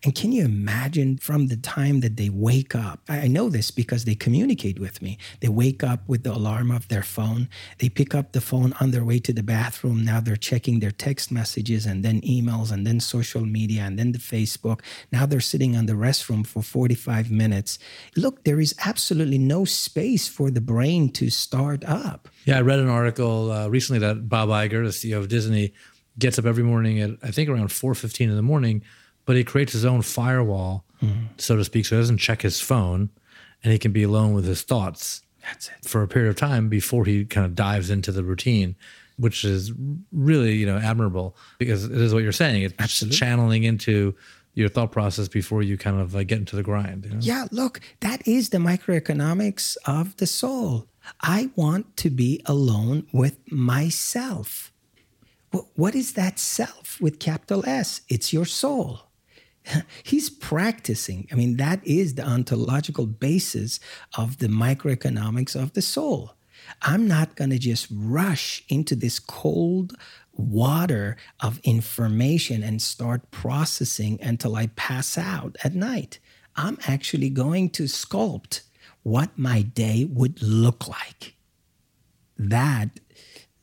And 0.08 0.16
can 0.16 0.32
you 0.32 0.46
imagine 0.46 1.18
from 1.18 1.48
the 1.48 1.58
time 1.58 2.00
that 2.00 2.16
they 2.16 2.30
wake 2.30 2.74
up? 2.74 3.02
I 3.10 3.28
know 3.28 3.50
this 3.50 3.72
because 3.72 4.06
they 4.06 4.16
communicate 4.16 4.80
with 4.80 5.02
me. 5.02 5.18
They 5.42 5.50
wake 5.50 5.84
up 5.84 6.08
with 6.08 6.24
the 6.24 6.32
alarm 6.32 6.72
of 6.72 6.88
their 6.88 7.04
phone. 7.04 7.50
They 7.80 7.90
pick 7.90 8.16
up 8.16 8.32
the 8.32 8.40
phone 8.40 8.72
on 8.80 8.92
their 8.92 9.04
way 9.04 9.20
to 9.20 9.34
the 9.34 9.44
bathroom. 9.44 10.06
Now 10.06 10.22
they're 10.22 10.38
checking 10.38 10.80
their 10.80 10.92
text 10.92 11.30
messages 11.30 11.86
and 11.86 12.06
then 12.06 12.22
emails 12.22 12.72
and 12.72 12.88
then 12.88 13.02
social 13.02 13.42
media 13.42 13.82
and 13.82 14.00
then 14.00 14.14
the 14.14 14.18
Facebook. 14.18 14.80
Now 15.12 15.26
they're 15.26 15.42
sitting 15.42 15.76
on 15.76 15.88
the 15.88 15.94
restroom 16.08 16.48
for 16.48 16.64
45 16.64 17.30
minutes. 17.30 17.78
Look, 18.16 18.46
there 18.46 18.62
is 18.62 18.74
absolutely 18.86 19.40
no 19.40 19.66
space 19.66 20.26
for 20.26 20.50
the 20.50 20.62
brain 20.62 21.12
to 21.20 21.30
start 21.30 21.84
up. 21.84 22.30
Yeah, 22.46 22.60
I 22.60 22.62
read 22.62 22.80
an 22.80 22.88
article 22.88 23.52
uh, 23.52 23.68
recently 23.68 24.00
that 24.00 24.30
Bob 24.30 24.48
Iger, 24.48 24.86
the 24.86 24.92
CEO 24.92 25.18
of 25.18 25.28
Disney, 25.28 25.74
gets 26.18 26.40
up 26.40 26.46
every 26.46 26.64
morning 26.64 27.02
at 27.02 27.10
I 27.22 27.32
think 27.32 27.50
around 27.50 27.68
4:15 27.68 28.30
in 28.30 28.38
the 28.38 28.42
morning 28.42 28.84
but 29.28 29.36
he 29.36 29.44
creates 29.44 29.74
his 29.74 29.86
own 29.86 30.02
firewall, 30.02 30.86
mm-hmm. 31.04 31.26
so 31.38 31.58
to 31.58 31.64
speak, 31.64 31.86
so 31.86 31.96
he 31.96 32.02
doesn't 32.02 32.18
check 32.18 32.42
his 32.42 32.60
phone 32.60 33.12
and 33.64 33.74
he 33.74 33.78
can 33.78 33.92
be 33.92 34.02
alone 34.02 34.34
with 34.34 34.46
his 34.46 34.64
thoughts 34.64 35.22
for 35.84 36.02
a 36.02 36.08
period 36.08 36.30
of 36.30 36.36
time 36.38 36.70
before 36.70 37.06
he 37.06 37.26
kind 37.26 37.46
of 37.46 37.54
dives 37.54 37.90
into 37.90 38.12
the 38.12 38.24
routine, 38.24 38.76
which 39.18 39.44
is 39.44 39.74
really, 40.12 40.54
you 40.54 40.66
know, 40.66 40.78
admirable 40.78 41.36
because 41.58 41.84
it 41.84 41.92
is 41.92 42.14
what 42.14 42.24
you're 42.24 42.32
saying. 42.32 42.64
It's 42.64 42.74
Absolutely. 42.80 43.18
channeling 43.18 43.64
into 43.64 44.16
your 44.54 44.70
thought 44.70 44.92
process 44.92 45.28
before 45.28 45.62
you 45.62 45.78
kind 45.78 46.00
of 46.00 46.16
uh, 46.16 46.24
get 46.24 46.40
into 46.40 46.56
the 46.56 46.64
grind. 46.64 47.06
You 47.06 47.12
know? 47.12 47.18
Yeah, 47.20 47.46
look, 47.52 47.82
that 48.00 48.26
is 48.26 48.50
the 48.50 48.58
microeconomics 48.58 49.76
of 49.86 50.16
the 50.18 50.26
soul. 50.26 50.88
I 51.22 51.52
want 51.56 51.98
to 51.98 52.10
be 52.10 52.42
alone 52.46 53.08
with 53.12 53.40
myself. 53.52 54.72
What 55.76 55.96
is 55.96 56.14
that 56.14 56.40
self 56.40 57.00
with 57.02 57.20
capital 57.20 57.64
S? 57.68 58.02
It's 58.10 58.32
your 58.32 58.46
soul. 58.46 59.07
he's 60.04 60.30
practicing. 60.30 61.28
I 61.32 61.36
mean, 61.36 61.58
that 61.58 61.86
is 61.86 62.16
the 62.16 62.26
ontological 62.28 63.06
basis 63.06 63.80
of 64.18 64.38
the 64.38 64.48
microeconomics 64.48 65.56
of 65.56 65.74
the 65.74 65.82
soul. 65.82 66.34
I'm 66.82 67.08
not 67.08 67.36
going 67.36 67.52
to 67.52 67.60
just 67.60 67.88
rush 67.92 68.64
into 68.68 68.96
this 68.96 69.20
cold 69.20 69.96
water 70.34 71.18
of 71.40 71.60
information 71.64 72.64
and 72.64 72.82
start 72.82 73.32
processing 73.32 74.20
until 74.22 74.56
I 74.56 74.68
pass 74.68 75.18
out 75.18 75.56
at 75.64 75.74
night. 75.74 76.20
I'm 76.56 76.78
actually 76.88 77.30
going 77.30 77.70
to 77.72 77.84
sculpt 77.84 78.62
what 79.04 79.38
my 79.38 79.62
day 79.62 80.06
would 80.10 80.42
look 80.42 80.88
like. 80.88 81.36
That 82.38 83.00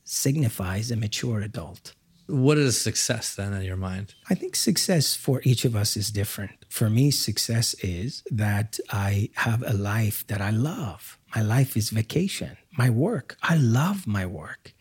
signifies 0.04 0.90
a 0.90 0.96
mature 0.96 1.40
adult. 1.40 1.94
What 2.26 2.56
is 2.56 2.80
success 2.80 3.34
then 3.34 3.52
in 3.52 3.62
your 3.62 3.76
mind? 3.76 4.14
I 4.30 4.34
think 4.34 4.56
success 4.56 5.14
for 5.14 5.42
each 5.44 5.64
of 5.66 5.76
us 5.76 5.96
is 5.96 6.10
different. 6.10 6.64
For 6.70 6.88
me, 6.88 7.10
success 7.10 7.74
is 7.82 8.22
that 8.30 8.78
I 8.90 9.28
have 9.34 9.62
a 9.66 9.74
life 9.74 10.26
that 10.28 10.40
I 10.40 10.50
love. 10.50 11.18
My 11.36 11.42
life 11.42 11.76
is 11.76 11.90
vacation. 11.90 12.56
My 12.78 12.88
work, 12.88 13.36
I 13.42 13.56
love 13.56 14.06
my 14.06 14.24
work. 14.24 14.72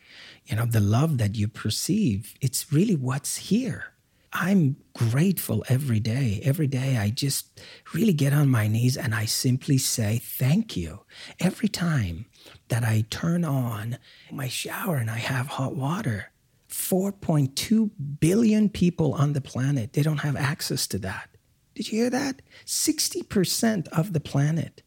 You 0.46 0.56
know, 0.56 0.66
the 0.66 0.80
love 0.80 1.18
that 1.18 1.36
you 1.36 1.48
perceive, 1.48 2.34
it's 2.40 2.72
really 2.72 2.96
what's 2.96 3.38
here. 3.38 3.94
I'm 4.32 4.78
grateful 4.96 5.64
every 5.70 6.00
day. 6.00 6.42
Every 6.44 6.66
day, 6.66 6.98
I 6.98 7.12
just 7.12 7.62
really 7.94 8.14
get 8.14 8.34
on 8.34 8.48
my 8.50 8.68
knees 8.68 8.98
and 8.98 9.14
I 9.14 9.26
simply 9.26 9.78
say 9.78 10.20
thank 10.24 10.76
you. 10.76 11.02
Every 11.40 11.70
time 11.70 12.26
that 12.70 12.84
I 12.84 13.06
turn 13.10 13.46
on 13.46 14.00
my 14.32 14.48
shower 14.48 14.96
and 14.96 15.10
I 15.10 15.18
have 15.18 15.48
hot 15.48 15.76
water, 15.76 16.32
4.2 16.74 17.92
billion 18.20 18.68
people 18.68 19.14
on 19.14 19.34
the 19.34 19.42
planet. 19.42 19.94
They 19.94 20.02
don't 20.02 20.22
have 20.22 20.36
access 20.36 20.88
to 20.88 20.98
that. 21.00 21.30
Did 21.76 21.92
you 21.92 22.00
hear 22.00 22.10
that? 22.10 22.42
60% 22.66 23.88
of 23.90 24.12
the 24.12 24.20
planet. 24.20 24.82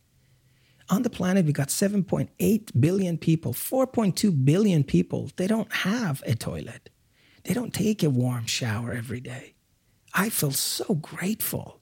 On 0.90 1.02
the 1.02 1.10
planet, 1.10 1.46
we 1.46 1.52
got 1.52 1.68
7.8 1.68 2.80
billion 2.80 3.18
people, 3.18 3.54
4.2 3.54 4.44
billion 4.44 4.82
people. 4.82 5.30
They 5.36 5.46
don't 5.46 5.72
have 5.72 6.22
a 6.26 6.34
toilet. 6.34 6.90
They 7.44 7.54
don't 7.54 7.72
take 7.72 8.02
a 8.02 8.10
warm 8.10 8.46
shower 8.46 8.92
every 8.92 9.20
day. 9.20 9.54
I 10.12 10.28
feel 10.28 10.52
so 10.52 10.94
grateful. 10.96 11.80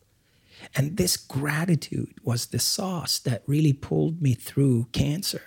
And 0.77 0.99
this 0.99 1.17
gratitude 1.17 2.15
was 2.23 2.47
the 2.47 2.59
sauce 2.59 3.19
that 3.21 3.43
really 3.47 3.73
pulled 3.73 4.21
me 4.21 4.35
through 4.35 4.89
cancer. 4.93 5.43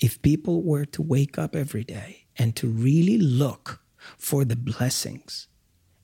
If 0.00 0.22
people 0.22 0.62
were 0.62 0.84
to 0.86 1.02
wake 1.02 1.36
up 1.36 1.56
every 1.56 1.84
day 1.84 2.25
and 2.38 2.54
to 2.56 2.68
really 2.68 3.18
look 3.18 3.80
for 4.18 4.44
the 4.44 4.56
blessings 4.56 5.48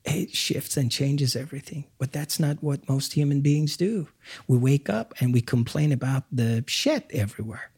it 0.05 0.35
shifts 0.35 0.75
and 0.75 0.91
changes 0.91 1.35
everything. 1.35 1.85
But 1.97 2.11
that's 2.11 2.39
not 2.39 2.61
what 2.61 2.89
most 2.89 3.13
human 3.13 3.41
beings 3.41 3.77
do. 3.77 4.09
We 4.47 4.57
wake 4.57 4.89
up 4.89 5.13
and 5.19 5.33
we 5.33 5.41
complain 5.41 5.91
about 5.91 6.23
the 6.31 6.63
shit 6.67 7.09
everywhere. 7.13 7.71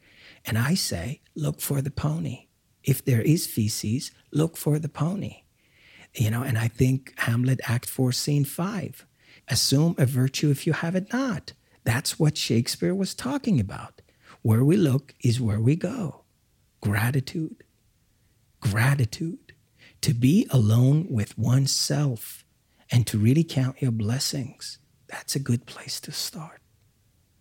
And 0.45 0.57
I 0.57 0.73
say, 0.73 1.21
look 1.35 1.61
for 1.61 1.81
the 1.81 1.91
pony. 1.91 2.47
If 2.83 3.03
there 3.03 3.21
is 3.21 3.47
feces, 3.47 4.11
look 4.31 4.57
for 4.57 4.79
the 4.79 4.89
pony. 4.89 5.43
You 6.13 6.31
know, 6.31 6.43
and 6.43 6.57
I 6.57 6.67
think 6.67 7.13
Hamlet, 7.17 7.59
Act 7.65 7.89
4, 7.89 8.11
Scene 8.11 8.45
5. 8.45 9.05
Assume 9.47 9.95
a 9.97 10.05
virtue 10.05 10.49
if 10.49 10.65
you 10.65 10.73
have 10.73 10.95
it 10.95 11.11
not. 11.13 11.53
That's 11.83 12.19
what 12.19 12.37
Shakespeare 12.37 12.95
was 12.95 13.13
talking 13.13 13.59
about. 13.59 14.01
Where 14.41 14.63
we 14.63 14.77
look 14.77 15.13
is 15.23 15.41
where 15.41 15.59
we 15.59 15.75
go. 15.75 16.23
Gratitude. 16.81 17.63
Gratitude 18.71 19.53
to 20.01 20.13
be 20.13 20.47
alone 20.51 21.07
with 21.09 21.37
oneself 21.37 22.45
and 22.91 23.07
to 23.07 23.17
really 23.17 23.43
count 23.43 23.81
your 23.81 23.91
blessings, 23.91 24.77
that's 25.07 25.35
a 25.35 25.39
good 25.39 25.65
place 25.65 25.99
to 26.01 26.11
start. 26.11 26.61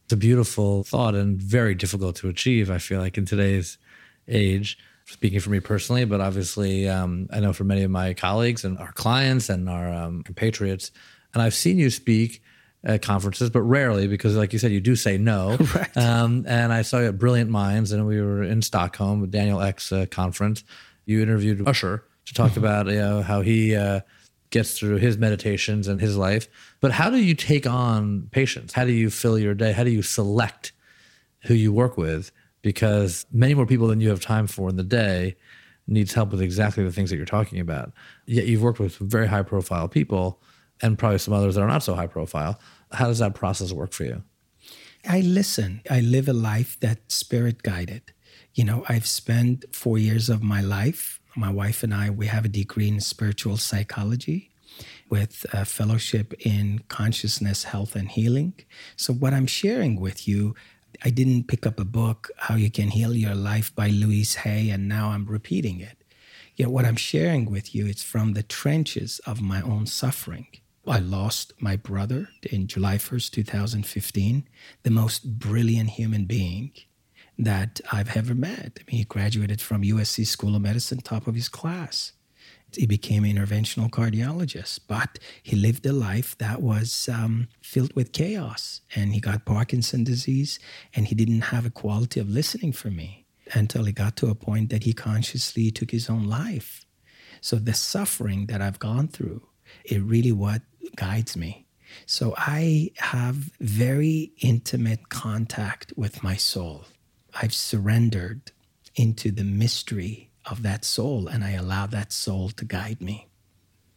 It's 0.04 0.12
a 0.12 0.16
beautiful 0.16 0.82
thought 0.84 1.14
and 1.14 1.36
very 1.40 1.74
difficult 1.74 2.16
to 2.16 2.28
achieve, 2.28 2.70
I 2.70 2.78
feel 2.78 3.00
like, 3.00 3.18
in 3.18 3.26
today's 3.26 3.78
age. 4.28 4.78
Speaking 5.06 5.40
for 5.40 5.50
me 5.50 5.60
personally, 5.60 6.06
but 6.06 6.22
obviously, 6.22 6.88
um, 6.88 7.28
I 7.30 7.40
know 7.40 7.52
for 7.52 7.64
many 7.64 7.82
of 7.82 7.90
my 7.90 8.14
colleagues 8.14 8.64
and 8.64 8.78
our 8.78 8.92
clients 8.92 9.50
and 9.50 9.68
our 9.68 9.92
um, 9.92 10.22
compatriots, 10.22 10.90
and 11.34 11.42
I've 11.42 11.52
seen 11.52 11.78
you 11.78 11.90
speak 11.90 12.42
at 12.84 13.02
conferences, 13.02 13.50
but 13.50 13.60
rarely 13.62 14.06
because, 14.06 14.36
like 14.36 14.54
you 14.54 14.58
said, 14.58 14.72
you 14.72 14.80
do 14.80 14.96
say 14.96 15.18
no. 15.18 15.58
Right. 15.74 15.96
Um, 15.96 16.46
and 16.48 16.72
I 16.72 16.82
saw 16.82 17.00
you 17.00 17.08
at 17.08 17.18
Brilliant 17.18 17.50
Minds, 17.50 17.92
and 17.92 18.06
we 18.06 18.20
were 18.22 18.42
in 18.42 18.62
Stockholm, 18.62 19.28
Daniel 19.28 19.60
Ek 19.60 19.80
uh, 19.92 20.06
conference. 20.06 20.64
You 21.06 21.22
interviewed 21.22 21.66
Usher, 21.66 22.04
to 22.26 22.34
talk 22.34 22.56
about 22.62 22.86
you 22.86 22.94
know 22.96 23.22
how 23.22 23.40
he 23.40 23.74
uh, 23.76 24.00
gets 24.50 24.78
through 24.78 24.96
his 24.96 25.18
meditations 25.18 25.88
and 25.88 26.00
his 26.00 26.16
life. 26.16 26.48
But 26.80 26.92
how 26.92 27.10
do 27.10 27.18
you 27.18 27.34
take 27.34 27.66
on 27.66 28.28
patients? 28.30 28.72
How 28.72 28.84
do 28.84 28.92
you 28.92 29.10
fill 29.10 29.38
your 29.38 29.54
day? 29.54 29.72
How 29.72 29.84
do 29.84 29.90
you 29.90 30.02
select 30.02 30.72
who 31.42 31.54
you 31.54 31.72
work 31.72 31.96
with? 31.96 32.30
Because 32.62 33.26
many 33.32 33.54
more 33.54 33.66
people 33.66 33.88
than 33.88 34.00
you 34.00 34.08
have 34.08 34.20
time 34.20 34.46
for 34.46 34.68
in 34.70 34.76
the 34.76 34.84
day 34.84 35.36
needs 35.86 36.14
help 36.14 36.30
with 36.30 36.40
exactly 36.40 36.84
the 36.84 36.92
things 36.92 37.10
that 37.10 37.16
you're 37.16 37.26
talking 37.26 37.60
about. 37.60 37.92
Yet 38.26 38.46
you've 38.46 38.62
worked 38.62 38.78
with 38.78 38.96
very 38.96 39.26
high 39.26 39.42
profile 39.42 39.88
people 39.88 40.40
and 40.80 40.98
probably 40.98 41.18
some 41.18 41.34
others 41.34 41.56
that 41.56 41.62
are 41.62 41.68
not 41.68 41.82
so 41.82 41.94
high 41.94 42.06
profile. 42.06 42.58
How 42.92 43.06
does 43.06 43.18
that 43.18 43.34
process 43.34 43.72
work 43.72 43.92
for 43.92 44.04
you? 44.04 44.22
I 45.06 45.20
listen. 45.20 45.82
I 45.90 46.00
live 46.00 46.28
a 46.28 46.32
life 46.32 46.78
that's 46.80 47.14
spirit 47.14 47.62
guided. 47.62 48.12
You 48.54 48.64
know, 48.64 48.84
I've 48.88 49.06
spent 49.06 49.64
four 49.74 49.98
years 49.98 50.28
of 50.28 50.42
my 50.42 50.60
life 50.60 51.20
my 51.36 51.50
wife 51.50 51.82
and 51.82 51.92
I, 51.92 52.10
we 52.10 52.26
have 52.26 52.44
a 52.44 52.48
degree 52.48 52.88
in 52.88 53.00
spiritual 53.00 53.56
psychology 53.56 54.50
with 55.08 55.46
a 55.52 55.64
fellowship 55.64 56.34
in 56.40 56.80
consciousness, 56.88 57.64
health, 57.64 57.94
and 57.96 58.08
healing. 58.08 58.54
So, 58.96 59.12
what 59.12 59.32
I'm 59.32 59.46
sharing 59.46 60.00
with 60.00 60.26
you, 60.26 60.54
I 61.04 61.10
didn't 61.10 61.48
pick 61.48 61.66
up 61.66 61.78
a 61.78 61.84
book, 61.84 62.30
How 62.36 62.54
You 62.54 62.70
Can 62.70 62.88
Heal 62.88 63.14
Your 63.14 63.34
Life 63.34 63.74
by 63.74 63.88
Louise 63.88 64.36
Hay, 64.36 64.70
and 64.70 64.88
now 64.88 65.10
I'm 65.10 65.26
repeating 65.26 65.80
it. 65.80 65.98
Yet, 66.56 66.70
what 66.70 66.84
I'm 66.84 66.96
sharing 66.96 67.50
with 67.50 67.74
you, 67.74 67.86
it's 67.86 68.02
from 68.02 68.32
the 68.32 68.42
trenches 68.42 69.20
of 69.26 69.42
my 69.42 69.60
own 69.60 69.86
suffering. 69.86 70.46
I 70.86 70.98
lost 70.98 71.52
my 71.58 71.76
brother 71.76 72.28
in 72.42 72.66
July 72.66 72.96
1st, 72.96 73.30
2015, 73.30 74.46
the 74.82 74.90
most 74.90 75.38
brilliant 75.38 75.90
human 75.90 76.26
being 76.26 76.72
that 77.38 77.80
I've 77.92 78.16
ever 78.16 78.34
met. 78.34 78.78
I 78.80 78.90
mean, 78.90 78.98
he 78.98 79.04
graduated 79.04 79.60
from 79.60 79.82
USC 79.82 80.26
School 80.26 80.54
of 80.56 80.62
Medicine, 80.62 80.98
top 80.98 81.26
of 81.26 81.34
his 81.34 81.48
class. 81.48 82.12
He 82.76 82.86
became 82.86 83.24
an 83.24 83.36
interventional 83.36 83.88
cardiologist, 83.88 84.80
but 84.88 85.18
he 85.42 85.56
lived 85.56 85.86
a 85.86 85.92
life 85.92 86.36
that 86.38 86.60
was 86.60 87.08
um, 87.08 87.48
filled 87.62 87.94
with 87.94 88.12
chaos. 88.12 88.80
And 88.94 89.14
he 89.14 89.20
got 89.20 89.44
Parkinson 89.44 90.04
disease, 90.04 90.58
and 90.94 91.06
he 91.06 91.14
didn't 91.14 91.42
have 91.42 91.66
a 91.66 91.70
quality 91.70 92.20
of 92.20 92.28
listening 92.28 92.72
for 92.72 92.90
me 92.90 93.26
until 93.52 93.84
he 93.84 93.92
got 93.92 94.16
to 94.16 94.28
a 94.28 94.34
point 94.34 94.70
that 94.70 94.84
he 94.84 94.92
consciously 94.92 95.70
took 95.70 95.90
his 95.90 96.08
own 96.08 96.26
life. 96.26 96.84
So 97.40 97.56
the 97.56 97.74
suffering 97.74 98.46
that 98.46 98.62
I've 98.62 98.78
gone 98.78 99.08
through, 99.08 99.46
it 99.84 100.02
really 100.02 100.32
what 100.32 100.62
guides 100.96 101.36
me. 101.36 101.66
So 102.06 102.34
I 102.36 102.90
have 102.96 103.50
very 103.60 104.32
intimate 104.40 105.10
contact 105.10 105.92
with 105.96 106.22
my 106.22 106.36
soul. 106.36 106.86
I've 107.34 107.54
surrendered 107.54 108.52
into 108.94 109.30
the 109.30 109.44
mystery 109.44 110.30
of 110.46 110.62
that 110.62 110.84
soul 110.84 111.26
and 111.26 111.42
I 111.42 111.52
allow 111.52 111.86
that 111.86 112.12
soul 112.12 112.50
to 112.50 112.64
guide 112.64 113.00
me. 113.00 113.28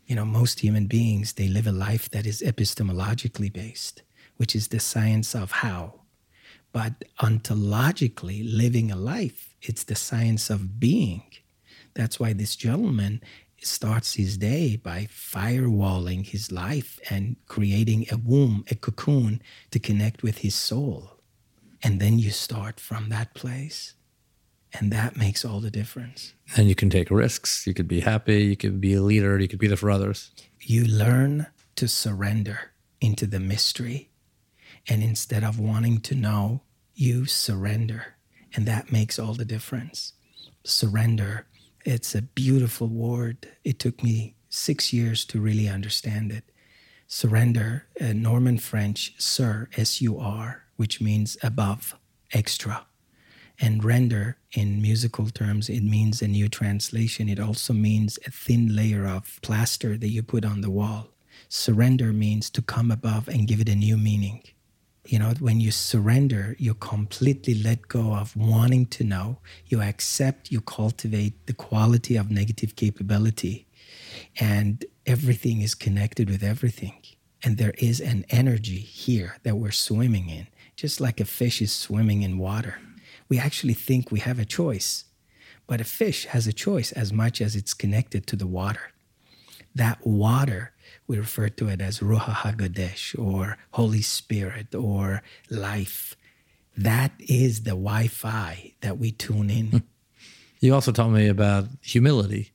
You 0.08 0.16
know, 0.16 0.26
most 0.26 0.62
human 0.62 0.88
beings, 0.88 1.34
they 1.34 1.48
live 1.48 1.68
a 1.68 1.72
life 1.72 2.10
that 2.10 2.26
is 2.26 2.42
epistemologically 2.42 3.52
based, 3.52 4.02
which 4.38 4.56
is 4.56 4.70
the 4.70 4.80
science 4.80 5.36
of 5.36 5.52
how. 5.52 6.02
But 6.72 7.06
ontologically, 7.20 8.42
living 8.46 8.92
a 8.92 8.96
life, 8.96 9.56
it's 9.62 9.84
the 9.84 9.96
science 9.96 10.50
of 10.50 10.80
being. 10.80 11.24
That's 11.94 12.20
why 12.20 12.34
this 12.34 12.56
gentleman 12.56 13.22
starts 13.62 14.16
his 14.16 14.38
day 14.38 14.78
by 14.78 15.08
firewalling 15.12 16.26
his 16.26 16.52
life 16.52 17.00
and 17.10 17.36
creating 17.48 18.06
a 18.12 18.18
womb, 18.18 18.64
a 18.72 18.76
cocoon 18.76 19.42
to 19.72 19.80
connect 19.80 20.24
with 20.24 20.40
his 20.40 20.56
soul. 20.56 21.17
And 21.84 22.00
then 22.00 22.20
you 22.20 22.32
start 22.32 22.80
from 22.80 23.10
that 23.10 23.34
place. 23.34 23.94
And 24.74 24.92
that 24.92 25.16
makes 25.16 25.46
all 25.46 25.60
the 25.60 25.72
difference. 25.72 26.34
And 26.56 26.68
you 26.68 26.76
can 26.76 26.90
take 26.90 27.10
risks. 27.10 27.66
You 27.66 27.74
could 27.74 27.88
be 27.88 28.02
happy. 28.02 28.44
You 28.44 28.58
could 28.58 28.82
be 28.82 28.94
a 28.94 29.02
leader. 29.02 29.40
You 29.40 29.48
could 29.48 29.60
be 29.60 29.68
there 29.68 29.78
for 29.78 29.90
others. 29.90 30.32
You 30.62 30.86
learn 30.86 31.48
to 31.76 31.88
surrender 31.88 32.74
into 33.00 33.26
the 33.26 33.40
mystery. 33.40 34.10
And 34.88 35.04
instead 35.04 35.44
of 35.44 35.60
wanting 35.60 36.02
to 36.02 36.16
know, 36.16 36.62
you 36.94 37.26
surrender. 37.26 38.16
And 38.54 38.66
that 38.66 38.92
makes 38.92 39.20
all 39.20 39.34
the 39.34 39.46
difference. 39.46 40.14
Surrender, 40.64 41.48
it's 41.86 42.14
a 42.14 42.22
beautiful 42.22 42.88
word. 42.88 43.48
It 43.64 43.80
took 43.80 44.04
me 44.04 44.36
six 44.50 44.92
years 44.92 45.26
to 45.26 45.40
really 45.40 45.70
understand 45.70 46.32
it. 46.32 46.52
Surrender, 47.08 47.88
uh, 48.02 48.14
Norman 48.14 48.58
French, 48.58 49.14
sur, 49.18 49.70
S 49.78 50.02
U 50.02 50.20
R, 50.20 50.64
which 50.78 51.02
means 51.02 51.38
above, 51.44 51.96
extra. 52.32 52.86
And 53.60 53.84
render, 53.84 54.38
in 54.52 54.82
musical 54.82 55.30
terms, 55.30 55.68
it 55.68 55.82
means 55.82 56.22
a 56.22 56.28
new 56.28 56.48
translation. 56.48 57.28
It 57.28 57.40
also 57.40 57.74
means 57.74 58.20
a 58.26 58.32
thin 58.32 58.76
layer 58.76 59.06
of 59.06 59.40
plaster 59.42 59.98
that 59.98 60.10
you 60.10 60.22
put 60.22 60.46
on 60.46 60.62
the 60.62 60.70
wall. 60.70 61.10
Surrender 61.50 62.14
means 62.14 62.50
to 62.52 62.62
come 62.62 62.92
above 62.92 63.28
and 63.28 63.48
give 63.48 63.60
it 63.60 63.70
a 63.70 63.76
new 63.76 63.98
meaning. 63.98 64.44
You 65.08 65.20
know, 65.20 65.34
when 65.40 65.60
you 65.60 65.72
surrender, 65.72 66.56
you 66.60 66.74
completely 66.74 67.56
let 67.56 67.88
go 67.88 68.14
of 68.14 68.36
wanting 68.36 68.88
to 68.88 69.04
know. 69.04 69.40
You 69.66 69.82
accept, 69.82 70.52
you 70.52 70.62
cultivate 70.62 71.48
the 71.48 71.54
quality 71.54 72.16
of 72.16 72.30
negative 72.30 72.76
capability. 72.76 73.66
And 74.40 74.86
everything 75.06 75.62
is 75.62 75.74
connected 75.74 76.30
with 76.30 76.44
everything. 76.44 77.02
And 77.44 77.58
there 77.58 77.74
is 77.78 78.02
an 78.02 78.26
energy 78.30 78.80
here 78.80 79.38
that 79.44 79.56
we're 79.56 79.72
swimming 79.72 80.30
in 80.30 80.48
just 80.78 81.02
like 81.02 81.20
a 81.20 81.26
fish 81.26 81.62
is 81.62 81.74
swimming 81.74 82.22
in 82.22 82.38
water. 82.38 82.80
We 83.28 83.40
actually 83.40 83.74
think 83.74 84.12
we 84.12 84.20
have 84.20 84.40
a 84.40 84.46
choice, 84.46 85.06
but 85.66 85.82
a 85.82 85.84
fish 85.84 86.26
has 86.28 86.48
a 86.48 86.54
choice 86.54 86.92
as 86.94 87.12
much 87.12 87.42
as 87.42 87.56
it's 87.56 87.74
connected 87.74 88.26
to 88.28 88.36
the 88.38 88.48
water. 88.48 88.94
That 89.76 90.06
water, 90.06 90.74
we 91.08 91.18
refer 91.18 91.50
to 91.50 91.68
it 91.68 91.82
as 91.82 92.00
Ruach 92.00 92.36
HaKodesh 92.44 93.18
or 93.20 93.58
Holy 93.72 94.04
Spirit 94.04 94.74
or 94.74 95.24
life. 95.50 96.16
That 96.78 97.12
is 97.20 97.64
the 97.64 97.72
Wi 97.72 98.08
Fi 98.08 98.74
that 98.82 98.98
we 99.00 99.12
tune 99.12 99.50
in. 99.50 99.84
You 100.60 100.74
also 100.74 100.92
told 100.92 101.14
me 101.14 101.28
about 101.28 101.66
humility. 101.82 102.52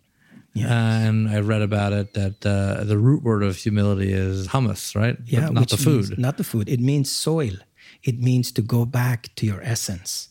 Yeah. 0.55 0.73
And 0.73 1.29
I 1.29 1.39
read 1.39 1.63
about 1.63 1.93
it 1.93 2.15
that 2.15 2.45
uh, 2.45 2.85
the 2.85 2.99
root 2.99 3.23
word 3.23 3.43
of 3.43 3.57
humility 3.57 4.13
is 4.13 4.49
hummus, 4.49 4.95
right? 4.95 5.17
Yeah, 5.25 5.47
but 5.47 5.53
not 5.55 5.69
the 5.69 5.77
food. 5.77 6.19
Not 6.19 6.37
the 6.37 6.45
food. 6.45 6.69
It 6.69 6.81
means 6.81 7.11
soil. 7.11 7.55
It 8.03 8.19
means 8.21 8.51
to 8.53 8.63
go 8.63 8.85
back 8.85 9.35
to 9.37 9.47
your 9.47 9.63
essence, 9.63 10.31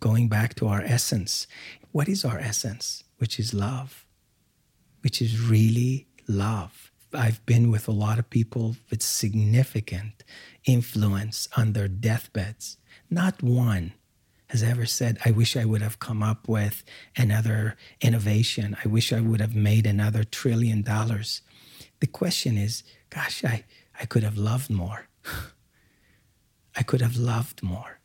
going 0.00 0.28
back 0.28 0.54
to 0.56 0.68
our 0.68 0.80
essence. 0.80 1.46
What 1.90 2.08
is 2.08 2.24
our 2.24 2.38
essence? 2.38 3.04
Which 3.18 3.38
is 3.38 3.52
love, 3.52 4.06
which 5.02 5.20
is 5.20 5.40
really 5.40 6.08
love. 6.26 6.90
I've 7.14 7.44
been 7.44 7.70
with 7.70 7.88
a 7.88 7.92
lot 7.92 8.18
of 8.18 8.30
people 8.30 8.76
with 8.90 9.02
significant 9.02 10.24
influence 10.64 11.48
on 11.56 11.72
their 11.72 11.88
deathbeds. 11.88 12.78
Not 13.10 13.42
one 13.42 13.92
has 14.48 14.62
ever 14.62 14.86
said, 14.86 15.18
I 15.24 15.30
wish 15.30 15.56
I 15.56 15.64
would 15.64 15.82
have 15.82 15.98
come 15.98 16.22
up 16.22 16.48
with 16.48 16.82
another 17.16 17.76
innovation. 18.00 18.76
I 18.84 18.88
wish 18.88 19.12
I 19.12 19.20
would 19.20 19.40
have 19.40 19.54
made 19.54 19.86
another 19.86 20.24
trillion 20.24 20.82
dollars. 20.82 21.42
The 22.00 22.06
question 22.06 22.56
is, 22.56 22.82
gosh, 23.10 23.44
I, 23.44 23.64
I 24.00 24.06
could 24.06 24.22
have 24.22 24.36
loved 24.36 24.70
more. 24.70 25.08
I 26.76 26.82
could 26.82 27.00
have 27.00 27.16
loved 27.16 27.62
more. 27.62 28.00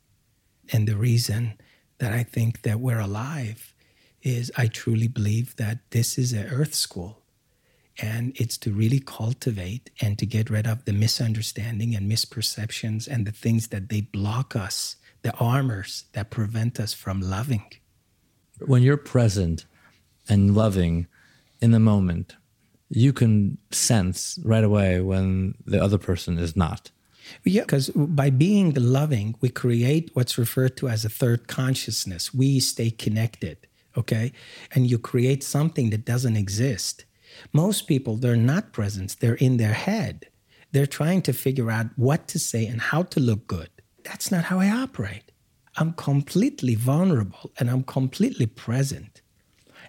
And 0.72 0.86
the 0.86 0.96
reason 0.96 1.54
that 1.98 2.12
I 2.12 2.22
think 2.22 2.62
that 2.62 2.80
we're 2.80 3.00
alive 3.00 3.74
is 4.22 4.52
I 4.56 4.66
truly 4.66 5.08
believe 5.08 5.56
that 5.56 5.78
this 5.90 6.18
is 6.18 6.32
an 6.32 6.46
earth 6.48 6.74
school. 6.74 7.22
And 8.00 8.32
it's 8.36 8.56
to 8.58 8.72
really 8.72 9.00
cultivate 9.00 9.90
and 10.00 10.18
to 10.18 10.26
get 10.26 10.50
rid 10.50 10.66
of 10.66 10.84
the 10.84 10.92
misunderstanding 10.92 11.96
and 11.96 12.10
misperceptions 12.10 13.08
and 13.08 13.26
the 13.26 13.32
things 13.32 13.68
that 13.68 13.88
they 13.88 14.02
block 14.02 14.54
us, 14.54 14.96
the 15.22 15.34
armors 15.34 16.04
that 16.12 16.30
prevent 16.30 16.78
us 16.78 16.92
from 16.92 17.20
loving. 17.20 17.64
When 18.60 18.82
you're 18.82 18.96
present 18.96 19.66
and 20.28 20.54
loving 20.54 21.08
in 21.60 21.72
the 21.72 21.80
moment, 21.80 22.36
you 22.88 23.12
can 23.12 23.58
sense 23.70 24.38
right 24.44 24.64
away 24.64 25.00
when 25.00 25.54
the 25.66 25.82
other 25.82 25.98
person 25.98 26.38
is 26.38 26.56
not. 26.56 26.90
Yeah, 27.44 27.62
because 27.62 27.90
by 27.90 28.30
being 28.30 28.72
loving, 28.74 29.36
we 29.40 29.48
create 29.48 30.10
what's 30.14 30.38
referred 30.38 30.76
to 30.78 30.88
as 30.88 31.04
a 31.04 31.08
third 31.08 31.48
consciousness. 31.48 32.32
We 32.34 32.60
stay 32.60 32.90
connected, 32.90 33.66
okay? 33.96 34.32
And 34.74 34.88
you 34.88 34.98
create 34.98 35.42
something 35.42 35.90
that 35.90 36.04
doesn't 36.04 36.36
exist. 36.36 37.04
Most 37.52 37.86
people, 37.86 38.16
they're 38.16 38.36
not 38.36 38.72
present, 38.72 39.16
they're 39.20 39.34
in 39.34 39.56
their 39.56 39.74
head. 39.74 40.28
They're 40.72 40.86
trying 40.86 41.22
to 41.22 41.32
figure 41.32 41.70
out 41.70 41.86
what 41.96 42.28
to 42.28 42.38
say 42.38 42.66
and 42.66 42.80
how 42.80 43.04
to 43.04 43.20
look 43.20 43.46
good. 43.46 43.70
That's 44.04 44.30
not 44.30 44.44
how 44.44 44.60
I 44.60 44.70
operate. 44.70 45.32
I'm 45.76 45.92
completely 45.94 46.74
vulnerable 46.74 47.52
and 47.58 47.70
I'm 47.70 47.84
completely 47.84 48.46
present. 48.46 49.22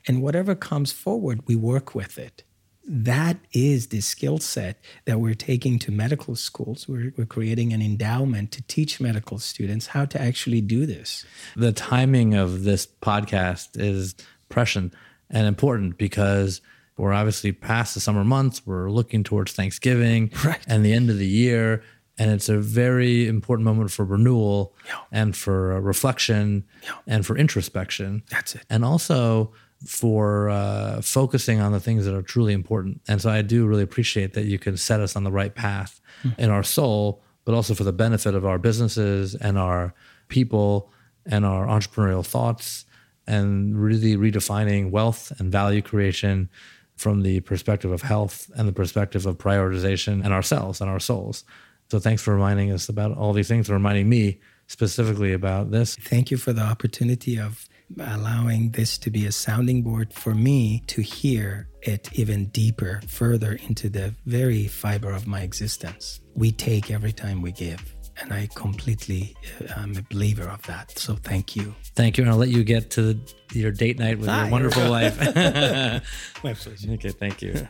And 0.07 0.21
whatever 0.21 0.55
comes 0.55 0.91
forward, 0.91 1.41
we 1.47 1.55
work 1.55 1.93
with 1.93 2.17
it 2.17 2.43
that 2.91 3.37
is 3.53 3.87
the 3.87 4.01
skill 4.01 4.39
set 4.39 4.79
that 5.05 5.19
we're 5.19 5.35
taking 5.35 5.77
to 5.77 5.91
medical 5.91 6.35
schools. 6.35 6.87
We're, 6.87 7.13
we're 7.15 7.25
creating 7.25 7.71
an 7.71 7.83
endowment 7.83 8.51
to 8.53 8.63
teach 8.63 8.99
medical 8.99 9.37
students 9.37 9.87
how 9.87 10.05
to 10.05 10.19
actually 10.19 10.61
do 10.61 10.87
this. 10.87 11.23
The 11.55 11.71
timing 11.71 12.33
of 12.33 12.63
this 12.63 12.87
podcast 12.87 13.79
is 13.79 14.15
prescient 14.49 14.95
and 15.29 15.45
important 15.45 15.99
because 15.99 16.61
we're 16.97 17.13
obviously 17.13 17.51
past 17.51 17.93
the 17.93 17.99
summer 17.99 18.23
months. 18.23 18.65
We're 18.65 18.89
looking 18.89 19.23
towards 19.23 19.51
Thanksgiving 19.51 20.31
right. 20.43 20.59
and 20.67 20.83
the 20.83 20.93
end 20.93 21.11
of 21.11 21.19
the 21.19 21.27
year. 21.27 21.83
And 22.17 22.31
it's 22.31 22.49
a 22.49 22.57
very 22.57 23.27
important 23.27 23.65
moment 23.65 23.91
for 23.91 24.03
renewal 24.03 24.75
yeah. 24.87 24.97
and 25.11 25.37
for 25.37 25.79
reflection 25.79 26.65
yeah. 26.83 26.93
and 27.05 27.23
for 27.23 27.37
introspection. 27.37 28.23
That's 28.31 28.55
it. 28.55 28.65
And 28.67 28.83
also, 28.83 29.53
for 29.85 30.49
uh, 30.49 31.01
focusing 31.01 31.61
on 31.61 31.71
the 31.71 31.79
things 31.79 32.05
that 32.05 32.15
are 32.15 32.21
truly 32.21 32.53
important. 32.53 33.01
And 33.07 33.21
so 33.21 33.29
I 33.29 33.41
do 33.41 33.65
really 33.65 33.83
appreciate 33.83 34.33
that 34.33 34.45
you 34.45 34.59
can 34.59 34.77
set 34.77 34.99
us 34.99 35.15
on 35.15 35.23
the 35.23 35.31
right 35.31 35.53
path 35.53 36.01
mm-hmm. 36.23 36.39
in 36.41 36.49
our 36.49 36.63
soul, 36.63 37.21
but 37.45 37.55
also 37.55 37.73
for 37.73 37.83
the 37.83 37.93
benefit 37.93 38.35
of 38.35 38.45
our 38.45 38.57
businesses 38.57 39.35
and 39.35 39.57
our 39.57 39.93
people 40.27 40.91
and 41.25 41.45
our 41.45 41.65
entrepreneurial 41.67 42.25
thoughts 42.25 42.85
and 43.25 43.81
really 43.81 44.17
redefining 44.17 44.89
wealth 44.89 45.31
and 45.39 45.51
value 45.51 45.81
creation 45.81 46.49
from 46.97 47.21
the 47.21 47.39
perspective 47.41 47.91
of 47.91 48.01
health 48.01 48.51
and 48.55 48.67
the 48.67 48.73
perspective 48.73 49.25
of 49.25 49.37
prioritization 49.37 50.23
and 50.23 50.33
ourselves 50.33 50.81
and 50.81 50.89
our 50.89 50.99
souls. 50.99 51.45
So 51.89 51.99
thanks 51.99 52.21
for 52.21 52.33
reminding 52.33 52.71
us 52.71 52.89
about 52.89 53.17
all 53.17 53.31
these 53.33 53.47
things 53.47 53.69
and 53.69 53.73
reminding 53.73 54.09
me 54.09 54.39
specifically 54.67 55.31
about 55.31 55.71
this. 55.71 55.95
Thank 55.95 56.29
you 56.29 56.37
for 56.37 56.53
the 56.53 56.61
opportunity 56.61 57.39
of 57.39 57.67
allowing 57.99 58.71
this 58.71 58.97
to 58.99 59.09
be 59.09 59.25
a 59.25 59.31
sounding 59.31 59.81
board 59.81 60.13
for 60.13 60.33
me 60.35 60.83
to 60.87 61.01
hear 61.01 61.67
it 61.81 62.09
even 62.13 62.45
deeper, 62.47 63.01
further 63.07 63.53
into 63.67 63.89
the 63.89 64.13
very 64.25 64.67
fiber 64.67 65.11
of 65.11 65.27
my 65.27 65.41
existence. 65.41 66.19
We 66.35 66.51
take 66.51 66.91
every 66.91 67.11
time 67.11 67.41
we 67.41 67.51
give. 67.51 67.95
And 68.21 68.33
I 68.33 68.49
completely 68.53 69.33
uh, 69.61 69.79
am 69.79 69.95
a 69.95 70.01
believer 70.01 70.43
of 70.43 70.61
that. 70.63 70.97
So 70.99 71.15
thank 71.15 71.55
you. 71.55 71.73
Thank 71.95 72.17
you. 72.17 72.23
And 72.23 72.31
I'll 72.31 72.37
let 72.37 72.49
you 72.49 72.65
get 72.65 72.89
to 72.91 73.13
the, 73.13 73.33
your 73.53 73.71
date 73.71 73.97
night 73.97 74.19
with 74.19 74.27
Hi. 74.27 74.41
your 74.43 74.51
wonderful 74.51 74.89
wife. 74.89 75.17
My 76.43 76.53
pleasure. 76.53 76.91
Okay, 76.93 77.11
thank 77.11 77.41
you. 77.41 77.69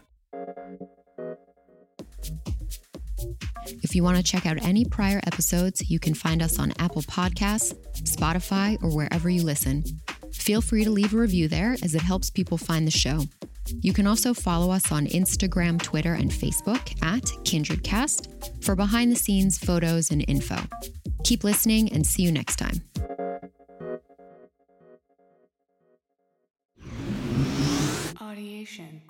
If 3.83 3.95
you 3.95 4.03
want 4.03 4.17
to 4.17 4.23
check 4.23 4.45
out 4.45 4.63
any 4.63 4.85
prior 4.85 5.19
episodes, 5.25 5.89
you 5.89 5.99
can 5.99 6.13
find 6.13 6.41
us 6.41 6.59
on 6.59 6.73
Apple 6.79 7.01
Podcasts, 7.03 7.73
Spotify, 8.03 8.81
or 8.83 8.95
wherever 8.95 9.29
you 9.29 9.43
listen. 9.43 9.83
Feel 10.33 10.61
free 10.61 10.83
to 10.83 10.91
leave 10.91 11.13
a 11.13 11.17
review 11.17 11.47
there 11.47 11.75
as 11.83 11.95
it 11.95 12.01
helps 12.01 12.29
people 12.29 12.57
find 12.57 12.85
the 12.85 12.91
show. 12.91 13.23
You 13.81 13.93
can 13.93 14.07
also 14.07 14.33
follow 14.33 14.71
us 14.71 14.91
on 14.91 15.05
Instagram, 15.07 15.81
Twitter, 15.81 16.13
and 16.13 16.31
Facebook 16.31 16.91
at 17.03 17.23
KindredCast 17.43 18.63
for 18.63 18.75
behind 18.75 19.11
the 19.11 19.15
scenes 19.15 19.57
photos 19.57 20.11
and 20.11 20.25
info. 20.27 20.57
Keep 21.23 21.43
listening 21.43 21.91
and 21.93 22.05
see 22.05 22.23
you 22.23 22.31
next 22.31 22.55
time. 22.55 22.81
Audiation. 28.15 29.01